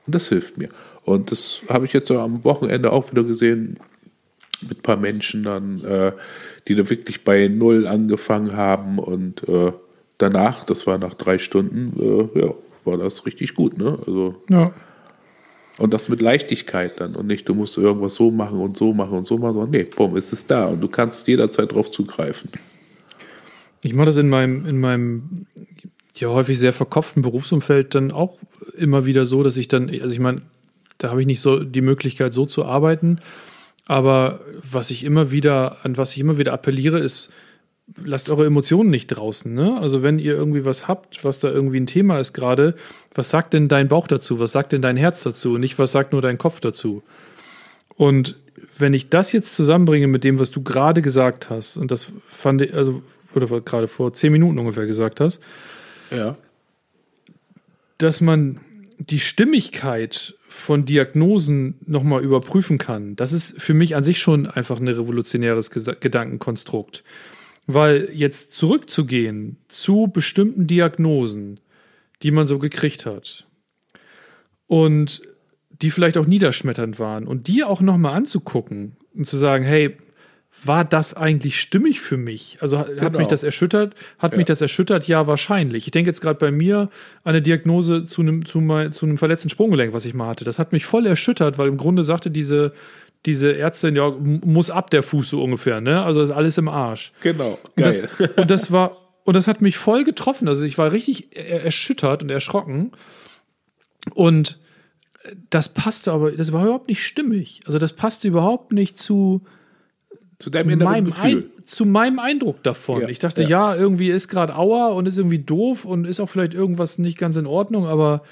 [0.07, 0.69] Und das hilft mir.
[1.05, 3.77] Und das habe ich jetzt am Wochenende auch wieder gesehen
[4.67, 6.12] mit ein paar Menschen dann, äh,
[6.67, 9.71] die da wirklich bei Null angefangen haben und äh,
[10.17, 13.97] danach, das war nach drei Stunden, äh, ja, war das richtig gut, ne?
[14.06, 14.36] Also.
[14.50, 14.74] Ja.
[15.78, 19.17] Und das mit Leichtigkeit dann und nicht, du musst irgendwas so machen und so machen
[19.17, 22.52] und so machen, sondern nee, bumm, ist es da und du kannst jederzeit drauf zugreifen.
[23.82, 25.47] Ich mache das in meinem, in meinem
[26.13, 28.38] ja häufig sehr verkopften Berufsumfeld dann auch
[28.78, 30.43] immer wieder so, dass ich dann, also ich meine,
[30.97, 33.19] da habe ich nicht so die Möglichkeit, so zu arbeiten.
[33.88, 34.39] Aber
[34.70, 37.30] was ich immer wieder, an was ich immer wieder appelliere, ist,
[38.04, 39.54] lasst eure Emotionen nicht draußen.
[39.54, 39.78] Ne?
[39.80, 42.76] Also wenn ihr irgendwie was habt, was da irgendwie ein Thema ist gerade,
[43.13, 44.39] was sagt denn dein Bauch dazu?
[44.39, 45.58] Was sagt denn dein Herz dazu?
[45.58, 47.04] Nicht was sagt nur dein Kopf dazu?
[47.96, 48.38] Und
[48.78, 52.62] wenn ich das jetzt zusammenbringe mit dem, was du gerade gesagt hast, und das fand
[52.62, 53.02] ich, also
[53.36, 55.41] oder gerade vor zehn Minuten ungefähr gesagt hast,
[56.12, 56.38] Ja.
[57.98, 58.60] dass man
[59.00, 64.80] die Stimmigkeit von Diagnosen nochmal überprüfen kann, das ist für mich an sich schon einfach
[64.80, 67.04] ein revolutionäres Gedankenkonstrukt.
[67.68, 71.60] Weil jetzt zurückzugehen zu bestimmten Diagnosen,
[72.22, 73.48] die man so gekriegt hat
[74.68, 75.22] und
[75.70, 79.96] die vielleicht auch niederschmetternd waren und die auch nochmal anzugucken und zu sagen, hey,
[80.63, 82.58] war das eigentlich stimmig für mich?
[82.62, 83.17] Also hat Genau.
[83.19, 83.95] mich das erschüttert?
[84.19, 85.08] Hat mich das erschüttert?
[85.08, 85.88] Ja, wahrscheinlich.
[85.88, 86.89] Ich denke jetzt gerade bei mir an
[87.24, 90.43] eine Diagnose zu einem, zu, mein, zu einem verletzten Sprunggelenk, was ich mal hatte.
[90.43, 92.74] Das hat mich voll erschüttert, weil im Grunde sagte diese,
[93.26, 96.04] diese Ärztin, ja, muss ab der Fuß so ungefähr, ne?
[96.04, 97.12] Also ist alles im Arsch.
[97.21, 97.58] Genau.
[97.76, 100.47] Und das, und das war, und das hat mich voll getroffen.
[100.47, 102.91] Also ich war richtig er- erschüttert und erschrocken.
[104.13, 104.60] Und
[105.50, 107.62] das passte aber, das war überhaupt nicht stimmig.
[107.65, 109.41] Also das passte überhaupt nicht zu
[110.41, 111.49] Zu deinem inneren meinem, Gefühl.
[111.58, 113.01] Ein, zu meinem Eindruck davon.
[113.01, 113.73] Ja, ich dachte, ja.
[113.73, 117.17] ja, irgendwie ist gerade Aua und ist irgendwie doof und ist auch vielleicht irgendwas nicht
[117.17, 118.23] ganz in Ordnung, aber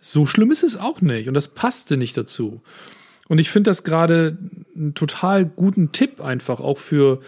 [0.00, 1.28] so schlimm ist es auch nicht.
[1.28, 2.62] Und das passte nicht dazu.
[3.28, 4.38] Und ich finde das gerade
[4.74, 7.20] einen total guten Tipp einfach auch für,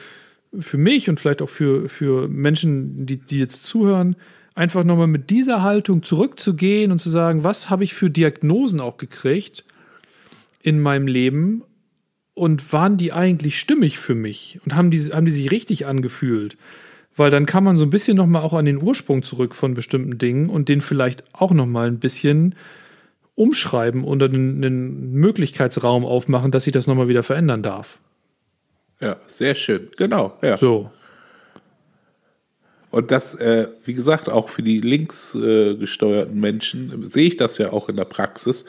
[0.59, 4.17] für mich und vielleicht auch für, für Menschen, die, die jetzt zuhören,
[4.55, 8.97] einfach nochmal mit dieser Haltung zurückzugehen und zu sagen, was habe ich für Diagnosen auch
[8.97, 9.65] gekriegt
[10.63, 11.63] in meinem Leben
[12.35, 16.57] und waren die eigentlich stimmig für mich und haben die, haben die sich richtig angefühlt?
[17.15, 20.17] Weil dann kann man so ein bisschen nochmal auch an den Ursprung zurück von bestimmten
[20.17, 22.55] Dingen und den vielleicht auch nochmal ein bisschen
[23.35, 27.99] umschreiben oder einen, Möglichkeitsraum aufmachen, dass sich das nochmal wieder verändern darf.
[29.01, 29.89] Ja, sehr schön.
[29.97, 30.57] Genau, ja.
[30.57, 30.91] So.
[32.91, 37.59] Und das, äh, wie gesagt, auch für die links äh, gesteuerten Menschen sehe ich das
[37.59, 38.65] ja auch in der Praxis.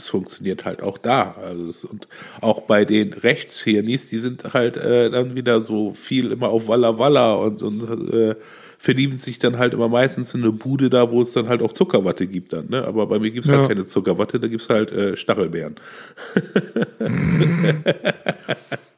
[0.00, 1.36] Es funktioniert halt auch da.
[1.40, 2.08] Also und
[2.40, 6.98] auch bei den Rechtshirnis, die sind halt äh, dann wieder so viel immer auf Walla
[6.98, 8.34] Walla und, und äh,
[8.78, 11.72] verlieben sich dann halt immer meistens in eine Bude da, wo es dann halt auch
[11.72, 12.70] Zuckerwatte gibt dann.
[12.70, 12.82] Ne?
[12.86, 13.58] Aber bei mir gibt es Ja.
[13.58, 15.74] halt keine Zuckerwatte, da gibt es halt äh, Stachelbeeren.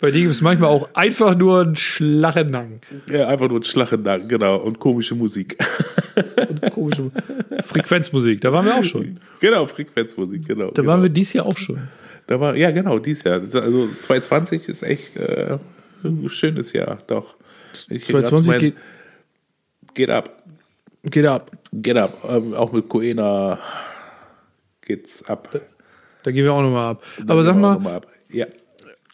[0.00, 2.80] Bei dir gibt es manchmal auch einfach nur einen schlachen Nacken.
[3.06, 4.56] Ja, einfach nur ein Schlag im Nacken, genau.
[4.56, 5.58] Und komische Musik.
[6.48, 7.10] Und komische
[7.64, 8.40] Frequenzmusik.
[8.40, 9.20] Da waren wir auch schon.
[9.40, 10.68] genau, Frequenzmusik, genau.
[10.70, 10.92] Da genau.
[10.92, 11.88] waren wir dies Jahr auch schon.
[12.26, 13.40] Da war, ja, genau, dies Jahr.
[13.40, 15.58] Also 2020 ist echt äh,
[16.02, 17.34] ein schönes Jahr, doch.
[17.88, 18.74] Ich hier grad 2020 mein- geht,
[19.94, 20.42] geht ab.
[21.02, 21.50] geht ab.
[21.72, 22.16] Geht ab.
[22.28, 23.58] Ähm, auch mit Coena
[24.82, 25.60] geht's ab.
[26.22, 27.04] Da gehen wir auch nochmal ab.
[27.18, 28.00] Dann Aber sag mal, mal.
[28.28, 28.46] Ja.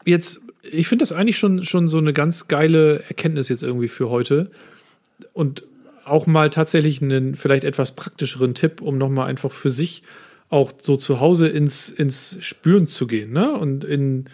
[0.04, 0.40] jetzt,
[0.72, 4.50] ich finde das eigentlich schon, schon so eine ganz geile Erkenntnis jetzt irgendwie für heute.
[5.32, 5.64] Und
[6.04, 10.02] auch mal tatsächlich einen vielleicht etwas praktischeren Tipp, um nochmal einfach für sich
[10.48, 13.52] auch so zu Hause ins, ins Spüren zu gehen, ne?
[13.52, 14.26] Und in,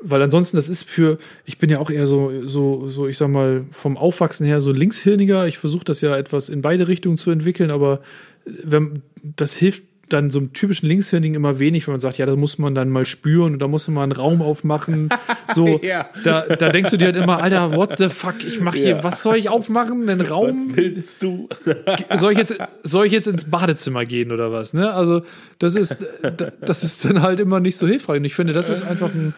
[0.00, 3.28] weil ansonsten, das ist für, ich bin ja auch eher so, so, so, ich sag
[3.28, 5.46] mal, vom Aufwachsen her so linkshirniger.
[5.46, 8.00] Ich versuche das ja etwas in beide Richtungen zu entwickeln, aber
[8.44, 12.36] wenn, das hilft dann so einem typischen Linkshirnigen immer wenig, wenn man sagt, ja, da
[12.36, 15.08] muss man dann mal spüren und da muss man mal einen Raum aufmachen.
[15.54, 16.06] So, Ja.
[16.24, 19.04] da, da denkst du dir halt immer, Alter, what the fuck, ich mache hier, Ja.
[19.04, 20.08] was soll ich aufmachen?
[20.08, 20.70] Einen Raum?
[20.70, 21.48] Was willst du?
[22.14, 25.22] soll ich jetzt soll ich jetzt ins Badezimmer gehen oder was ne also
[25.58, 25.96] das ist
[26.60, 29.34] das ist dann halt immer nicht so hilfreich und ich finde das ist einfach ein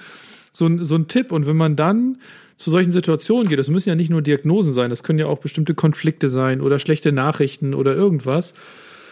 [0.53, 2.19] so ein, so ein Tipp und wenn man dann
[2.57, 5.39] zu solchen Situationen geht das müssen ja nicht nur Diagnosen sein das können ja auch
[5.39, 8.55] bestimmte Konflikte sein oder schlechte Nachrichten oder irgendwas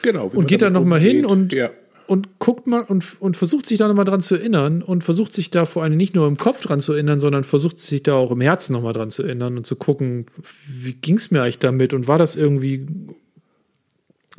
[0.04, 0.26] Genau.
[0.28, 1.70] Und geht dann damit noch mal hin und- Ja.
[2.06, 5.50] und guckt mal und, und versucht sich da nochmal dran zu erinnern und versucht sich
[5.50, 8.30] da vor allem nicht nur im Kopf dran zu erinnern, sondern versucht sich da auch
[8.30, 10.26] im Herzen nochmal dran zu erinnern und zu gucken,
[10.66, 12.86] wie ging es mir eigentlich damit und war das irgendwie,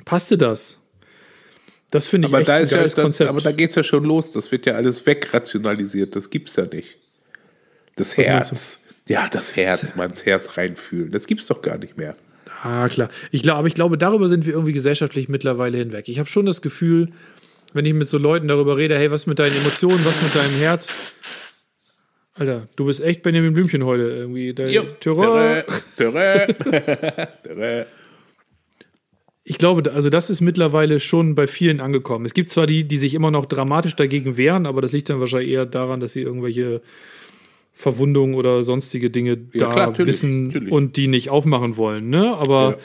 [0.05, 0.77] passte das?
[1.91, 3.29] Das finde ich Aber echt da ein ist ja, geiles das, Konzept.
[3.29, 4.31] aber da geht's ja schon los.
[4.31, 6.15] Das wird ja alles wegrationalisiert.
[6.15, 6.97] Das gibt's ja nicht.
[7.95, 11.11] Das meinst Herz, Ja, das Herz, mal ins Herz reinfühlen.
[11.11, 12.15] Das gibt's doch gar nicht mehr.
[12.65, 13.09] Ah, klar.
[13.29, 16.09] Ich glaube, aber ich glaube, darüber sind wir irgendwie gesellschaftlich mittlerweile hinweg.
[16.09, 17.09] Ich habe schon das Gefühl,
[17.73, 20.55] wenn ich mit so Leuten darüber rede, hey, was mit deinen Emotionen, was mit deinem
[20.55, 20.91] Herz?
[22.33, 24.51] Alter, du bist echt Benjamin Blümchen heute irgendwie.
[24.53, 25.63] Der Jo, Terror.
[25.95, 26.47] Terror.
[27.43, 27.85] Terror.
[29.43, 32.25] Ich glaube, also das ist mittlerweile schon bei vielen angekommen.
[32.25, 35.19] Es gibt zwar die, die sich immer noch dramatisch dagegen wehren, aber das liegt dann
[35.19, 36.81] wahrscheinlich eher daran, dass sie irgendwelche
[37.77, 40.71] Verwundungen oder sonstige Dinge Ja, da klar, natürlich, wissen natürlich.
[40.71, 42.09] und die nicht aufmachen wollen.
[42.09, 42.33] Ne?
[42.33, 42.77] Aber Ja.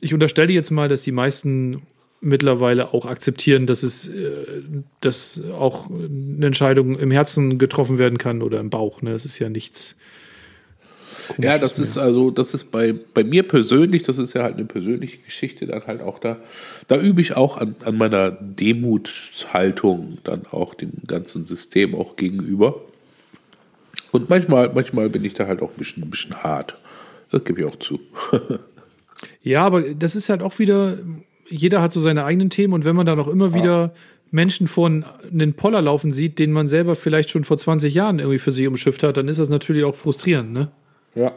[0.00, 1.82] ich unterstelle jetzt mal, dass die meisten
[2.22, 4.62] mittlerweile auch akzeptieren, dass es äh,
[5.00, 9.02] dass auch eine Entscheidung im Herzen getroffen werden kann oder im Bauch.
[9.02, 9.12] Ne?
[9.12, 9.96] Das ist ja nichts.
[11.38, 11.86] Ja, Komisches das mehr.
[11.88, 15.66] ist also, das ist bei, bei mir persönlich, das ist ja halt eine persönliche Geschichte,
[15.66, 16.38] dann halt auch da,
[16.88, 22.80] da übe ich auch an, an meiner Demutshaltung dann auch dem ganzen System auch gegenüber.
[24.12, 26.78] Und manchmal, manchmal bin ich da halt auch ein bisschen, ein bisschen hart.
[27.30, 27.98] Das gebe ich auch zu.
[29.40, 30.98] Ja, aber das ist halt auch wieder,
[31.48, 33.94] jeder hat so seine eigenen Themen und wenn man da noch immer wieder
[34.32, 38.40] Menschen vor einen Poller laufen sieht, den man selber vielleicht schon vor 20 Jahren irgendwie
[38.40, 40.72] für sich umschifft hat, dann ist das natürlich auch frustrierend, ne?
[41.14, 41.34] Ja.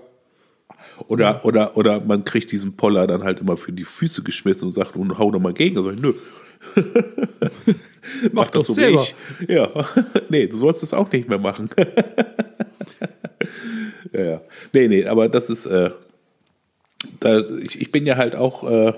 [1.07, 4.73] Oder, oder, oder man kriegt diesen Poller dann halt immer für die Füße geschmissen und
[4.73, 5.77] sagt, und hau doch mal gegen.
[5.77, 6.13] Also, nö,
[8.31, 9.03] Mach doch so selber.
[9.03, 9.15] ich.
[9.49, 9.69] Ja,
[10.29, 11.69] nee, du sollst es auch nicht mehr machen.
[14.13, 14.41] ja, ja.
[14.73, 15.91] Nee, nee, aber das ist, äh,
[17.19, 18.93] da, ich, ich bin ja halt auch äh,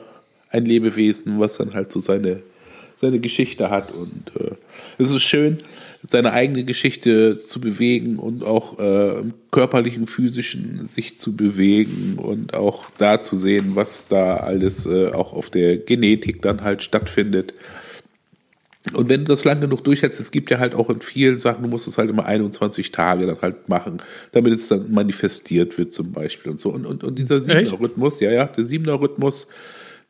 [0.49, 2.41] ein Lebewesen, was dann halt so seine,
[2.95, 3.91] seine Geschichte hat.
[3.91, 4.55] Und äh,
[4.97, 5.57] es ist schön,
[6.07, 12.53] seine eigene Geschichte zu bewegen und auch äh, im körperlichen, physischen sich zu bewegen und
[12.53, 17.53] auch da zu sehen, was da alles äh, auch auf der Genetik dann halt stattfindet.
[18.93, 21.63] Und wenn du das lang genug durchhältst, es gibt ja halt auch in vielen Sachen,
[21.63, 25.93] du musst es halt immer 21 Tage dann halt machen, damit es dann manifestiert wird
[25.93, 26.69] zum Beispiel und so.
[26.69, 29.47] Und, und, und dieser siebener Rhythmus, ja, ja, der siebener Rhythmus,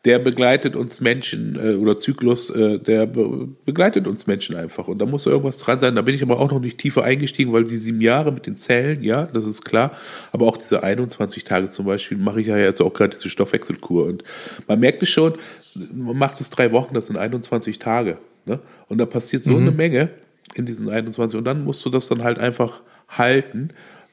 [0.05, 4.87] der begleitet uns Menschen äh, oder Zyklus, äh, der be begleitet uns Menschen einfach.
[4.87, 5.95] Und da muss irgendwas dran sein.
[5.95, 8.55] Da bin ich aber auch noch nicht tiefer eingestiegen, weil die sieben Jahre mit den
[8.55, 9.91] Zellen, ja, das ist klar.
[10.31, 14.05] Aber auch diese 21 Tage zum Beispiel mache ich ja jetzt auch gerade diese Stoffwechselkur.
[14.05, 14.23] Und
[14.67, 15.33] man merkt es schon,
[15.75, 18.17] man macht es drei Wochen, das sind 21 Tage.
[18.47, 18.59] Ne?
[18.87, 20.09] Und da passiert so eine Menge
[20.55, 21.37] in diesen 21.
[21.37, 23.69] Und dann musst du das dann halt einfach halten.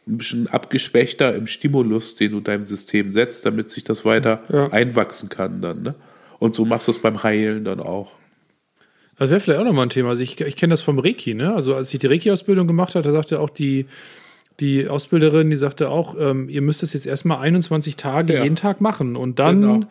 [0.07, 4.71] Ein bisschen abgeschwächter im Stimulus, den du deinem System setzt, damit sich das weiter Ja.
[4.71, 5.83] einwachsen kann dann.
[5.83, 5.95] Ne?
[6.39, 8.13] Und so machst du es beim Heilen dann auch.
[9.19, 10.11] Das wäre vielleicht auch nochmal ein Thema.
[10.11, 11.55] Also ich, ich kenne das vom Reiki, ne?
[11.55, 13.87] Also als ich die Reiki-Ausbildung gemacht habe, da sagte auch die,
[14.61, 18.43] die Ausbilderin, die sagte auch, ähm, ihr müsst das jetzt erstmal 21 Tage Ja.
[18.43, 19.87] jeden Tag machen und dann, Genau.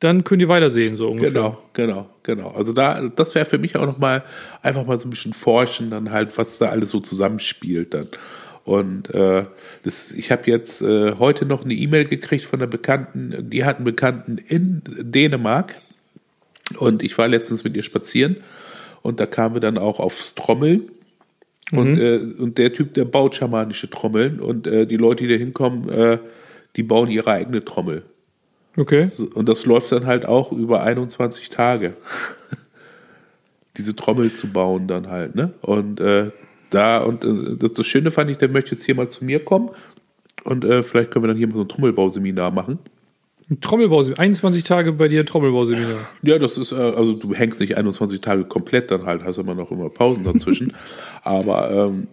[0.00, 1.30] Dann könnt ihr weitersehen, so ungefähr.
[1.30, 2.48] Genau, genau, genau.
[2.50, 4.24] Also da, das wäre für mich auch nochmal
[4.62, 8.08] einfach mal so ein bisschen forschen, dann halt, was da alles so zusammenspielt dann.
[8.64, 9.44] Und äh,
[9.82, 13.76] das, ich habe jetzt äh, heute noch eine E-Mail gekriegt von einer Bekannten, die hat
[13.76, 15.80] einen Bekannten in Dänemark
[16.78, 18.38] und ich war letztens mit ihr spazieren
[19.02, 20.90] und da kamen wir dann auch aufs Trommeln.
[21.72, 25.34] Und, äh, und der Typ, der baut schamanische Trommeln und äh, die Leute, die da
[25.34, 26.18] hinkommen, äh,
[26.76, 28.04] die bauen ihre eigene Trommel.
[28.76, 29.08] Okay.
[29.34, 31.94] Und das läuft dann halt auch über 21 Tage.
[33.76, 35.52] Diese Trommel zu bauen dann halt, ne?
[35.60, 36.30] Und äh,
[36.70, 39.44] da, und äh, das, das Schöne fand ich, der möchte jetzt hier mal zu mir
[39.44, 39.70] kommen.
[40.44, 42.78] Und äh, vielleicht können wir dann hier mal so ein Trommelbauseminar machen.
[43.50, 44.20] Ein Trommelbauseminar.
[44.20, 46.08] 21 Tage bei dir Trommelbauseminar.
[46.22, 49.54] Ja, das ist, äh, also du hängst nicht 21 Tage komplett dann halt, hast immer
[49.54, 50.72] noch immer Pausen dazwischen.
[51.22, 52.08] Aber ähm,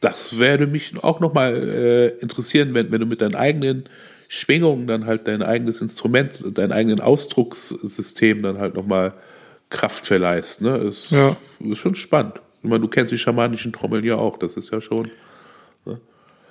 [0.00, 3.84] das würde mich auch nochmal äh, interessieren, wenn, wenn du mit deinen eigenen
[4.32, 9.14] Schwingungen dann halt dein eigenes Instrument, dein eigenen Ausdruckssystem dann halt nochmal
[9.70, 10.60] Kraft verleihst.
[10.62, 10.76] Ne?
[10.78, 11.36] Ist, Ja.
[11.58, 12.34] ist schon spannend.
[12.62, 15.08] Ich meine, du kennst die schamanischen Trommeln ja auch, das ist ja schon.
[15.84, 15.98] Ne?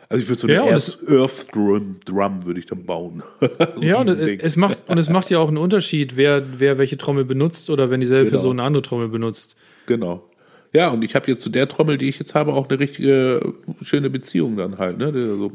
[0.10, 3.24] Also ich würde so eine Ja, Earth, Earth Drum, Drum würde ich dann bauen.
[3.80, 7.24] Ja, und es macht, und es macht ja auch einen Unterschied, wer, wer welche Trommel
[7.24, 8.36] benutzt oder wenn dieselbe Genau.
[8.38, 9.56] Person eine andere Trommel benutzt.
[9.86, 10.26] Genau.
[10.74, 13.54] Ja, und ich habe jetzt zu der Trommel, die ich jetzt habe, auch eine richtige
[13.82, 14.98] schöne Beziehung dann halt.
[14.98, 15.12] Ne?
[15.38, 15.50] So,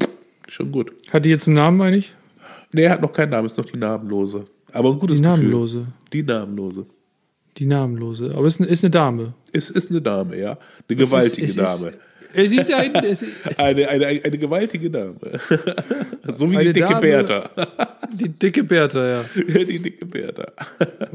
[0.55, 0.91] schon gut.
[1.11, 2.13] Hat die jetzt einen Namen eigentlich?
[2.71, 4.45] Nee, hat noch keinen Namen, ist noch die namenlose.
[4.71, 5.37] Aber ein gutes Die Gefühl.
[5.37, 5.85] namenlose.
[6.11, 6.85] Die namenlose.
[7.57, 8.31] Die namenlose.
[8.35, 9.33] Aber es ist, eine- ist eine Dame.
[9.53, 10.57] Es ist eine Dame, ja.
[10.89, 11.91] Eine gewaltige es ist, Dame.
[12.37, 15.15] Es ist ja ein, es ist, Eine, eine, eine gewaltige Dame.
[16.33, 16.99] so wie Eine die dicke Dame.
[17.01, 17.49] Bertha.
[18.13, 19.25] die dicke Bertha, ja.
[19.37, 20.51] die dicke Bertha.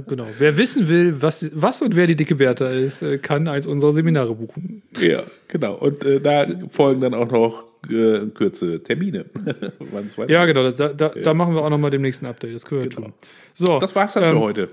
[0.08, 0.26] Genau.
[0.38, 3.92] Wer wissen will, was, was und wer die dicke Bertha ist, äh, kann eins unserer
[3.92, 4.80] Seminare buchen.
[4.98, 5.74] Ja, genau.
[5.74, 9.24] Und äh, da folgen dann auch noch äh, kurze Termine.
[10.28, 10.62] Ja, genau.
[10.62, 12.54] Das, da, da, da machen wir auch nochmal dem nächsten Update.
[12.54, 13.02] Das können wir Genau.
[13.08, 13.14] tun.
[13.54, 14.68] So, Das war's dann ähm, für heute.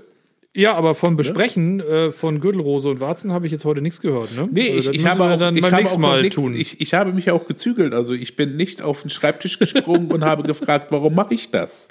[0.54, 4.34] Ja, aber von Besprechen äh, von Gürtelrose und Warzen habe ich jetzt heute nichts gehört.
[4.34, 4.48] Ne?
[4.50, 6.34] Nee, Also ich, das ich habe auch, dann ich beim habe nächsten noch Mal nix,
[6.34, 6.54] tun.
[6.56, 7.92] Ich, ich habe mich auch gezügelt.
[7.94, 11.88] Also ich bin nicht auf den Schreibtisch gesprungen und habe gefragt, warum mache ich das?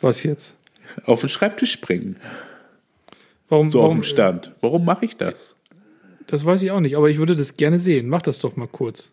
[0.00, 0.56] Was jetzt?
[1.04, 2.16] Auf den Schreibtisch springen.
[3.48, 3.68] Warum?
[3.68, 4.52] So auf warum dem Stand.
[4.60, 5.56] Warum mache ich das?
[6.30, 8.08] Das weiß ich auch nicht, aber ich würde das gerne sehen.
[8.08, 9.12] Mach das doch mal kurz.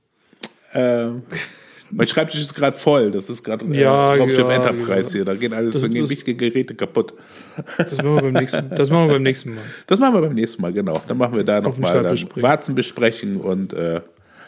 [0.74, 1.24] Ähm,
[1.91, 3.11] mein Schreibtisch ist gerade voll.
[3.11, 5.13] Das ist gerade äh, Ja, Raumschiff ja, Enterprise ja.
[5.13, 5.26] hier.
[5.26, 7.13] Da gehen alles Das- da gehen das- wichtige Geräte kaputt.
[7.78, 9.63] Das machen wir beim nächsten, das machen wir beim nächsten Mal.
[9.88, 11.01] Das machen wir beim nächsten Mal, genau.
[11.07, 12.03] Dann machen wir da nochmal.
[12.36, 14.01] Warzen besprechen und äh,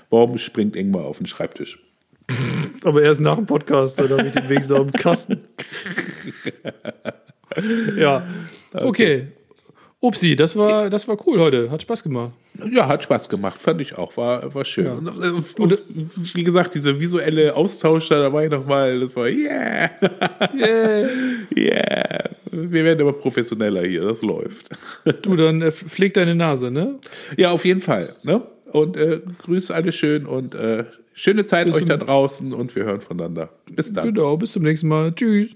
[0.09, 1.83] warum springt Ingmar auf den Schreibtisch?
[2.83, 5.41] Aber erst nach dem Podcast, dann habe ich den wenigstens auf dem Kasten.
[7.97, 8.27] ja,
[8.73, 9.27] okay.
[10.01, 11.69] Upsi, das war, das war cool heute.
[11.69, 12.31] Hat Spaß gemacht.
[12.71, 14.15] Ja, hat Spaß gemacht, fand ich auch.
[14.15, 14.85] War, war schön.
[14.85, 14.93] Ja.
[14.93, 15.81] Und, äh, und,
[16.35, 19.89] wie gesagt, dieser visuelle Austausch da dabei nochmal, das war yeah,
[20.55, 21.09] Yeah.
[21.53, 22.29] yeah.
[22.51, 24.69] Wir werden immer professioneller hier, das läuft.
[25.21, 26.95] Du, dann äh, pfleg deine Nase, ne?
[27.35, 28.15] Ja, auf jeden Fall.
[28.23, 28.41] Ne?
[28.71, 32.85] Und äh, grüße alle schön und äh, schöne Zeit Bis euch da draußen und wir
[32.85, 33.49] hören voneinander.
[33.69, 34.13] Bis dann.
[34.13, 35.13] Genau, bis zum nächsten Mal.
[35.13, 35.55] Tschüss.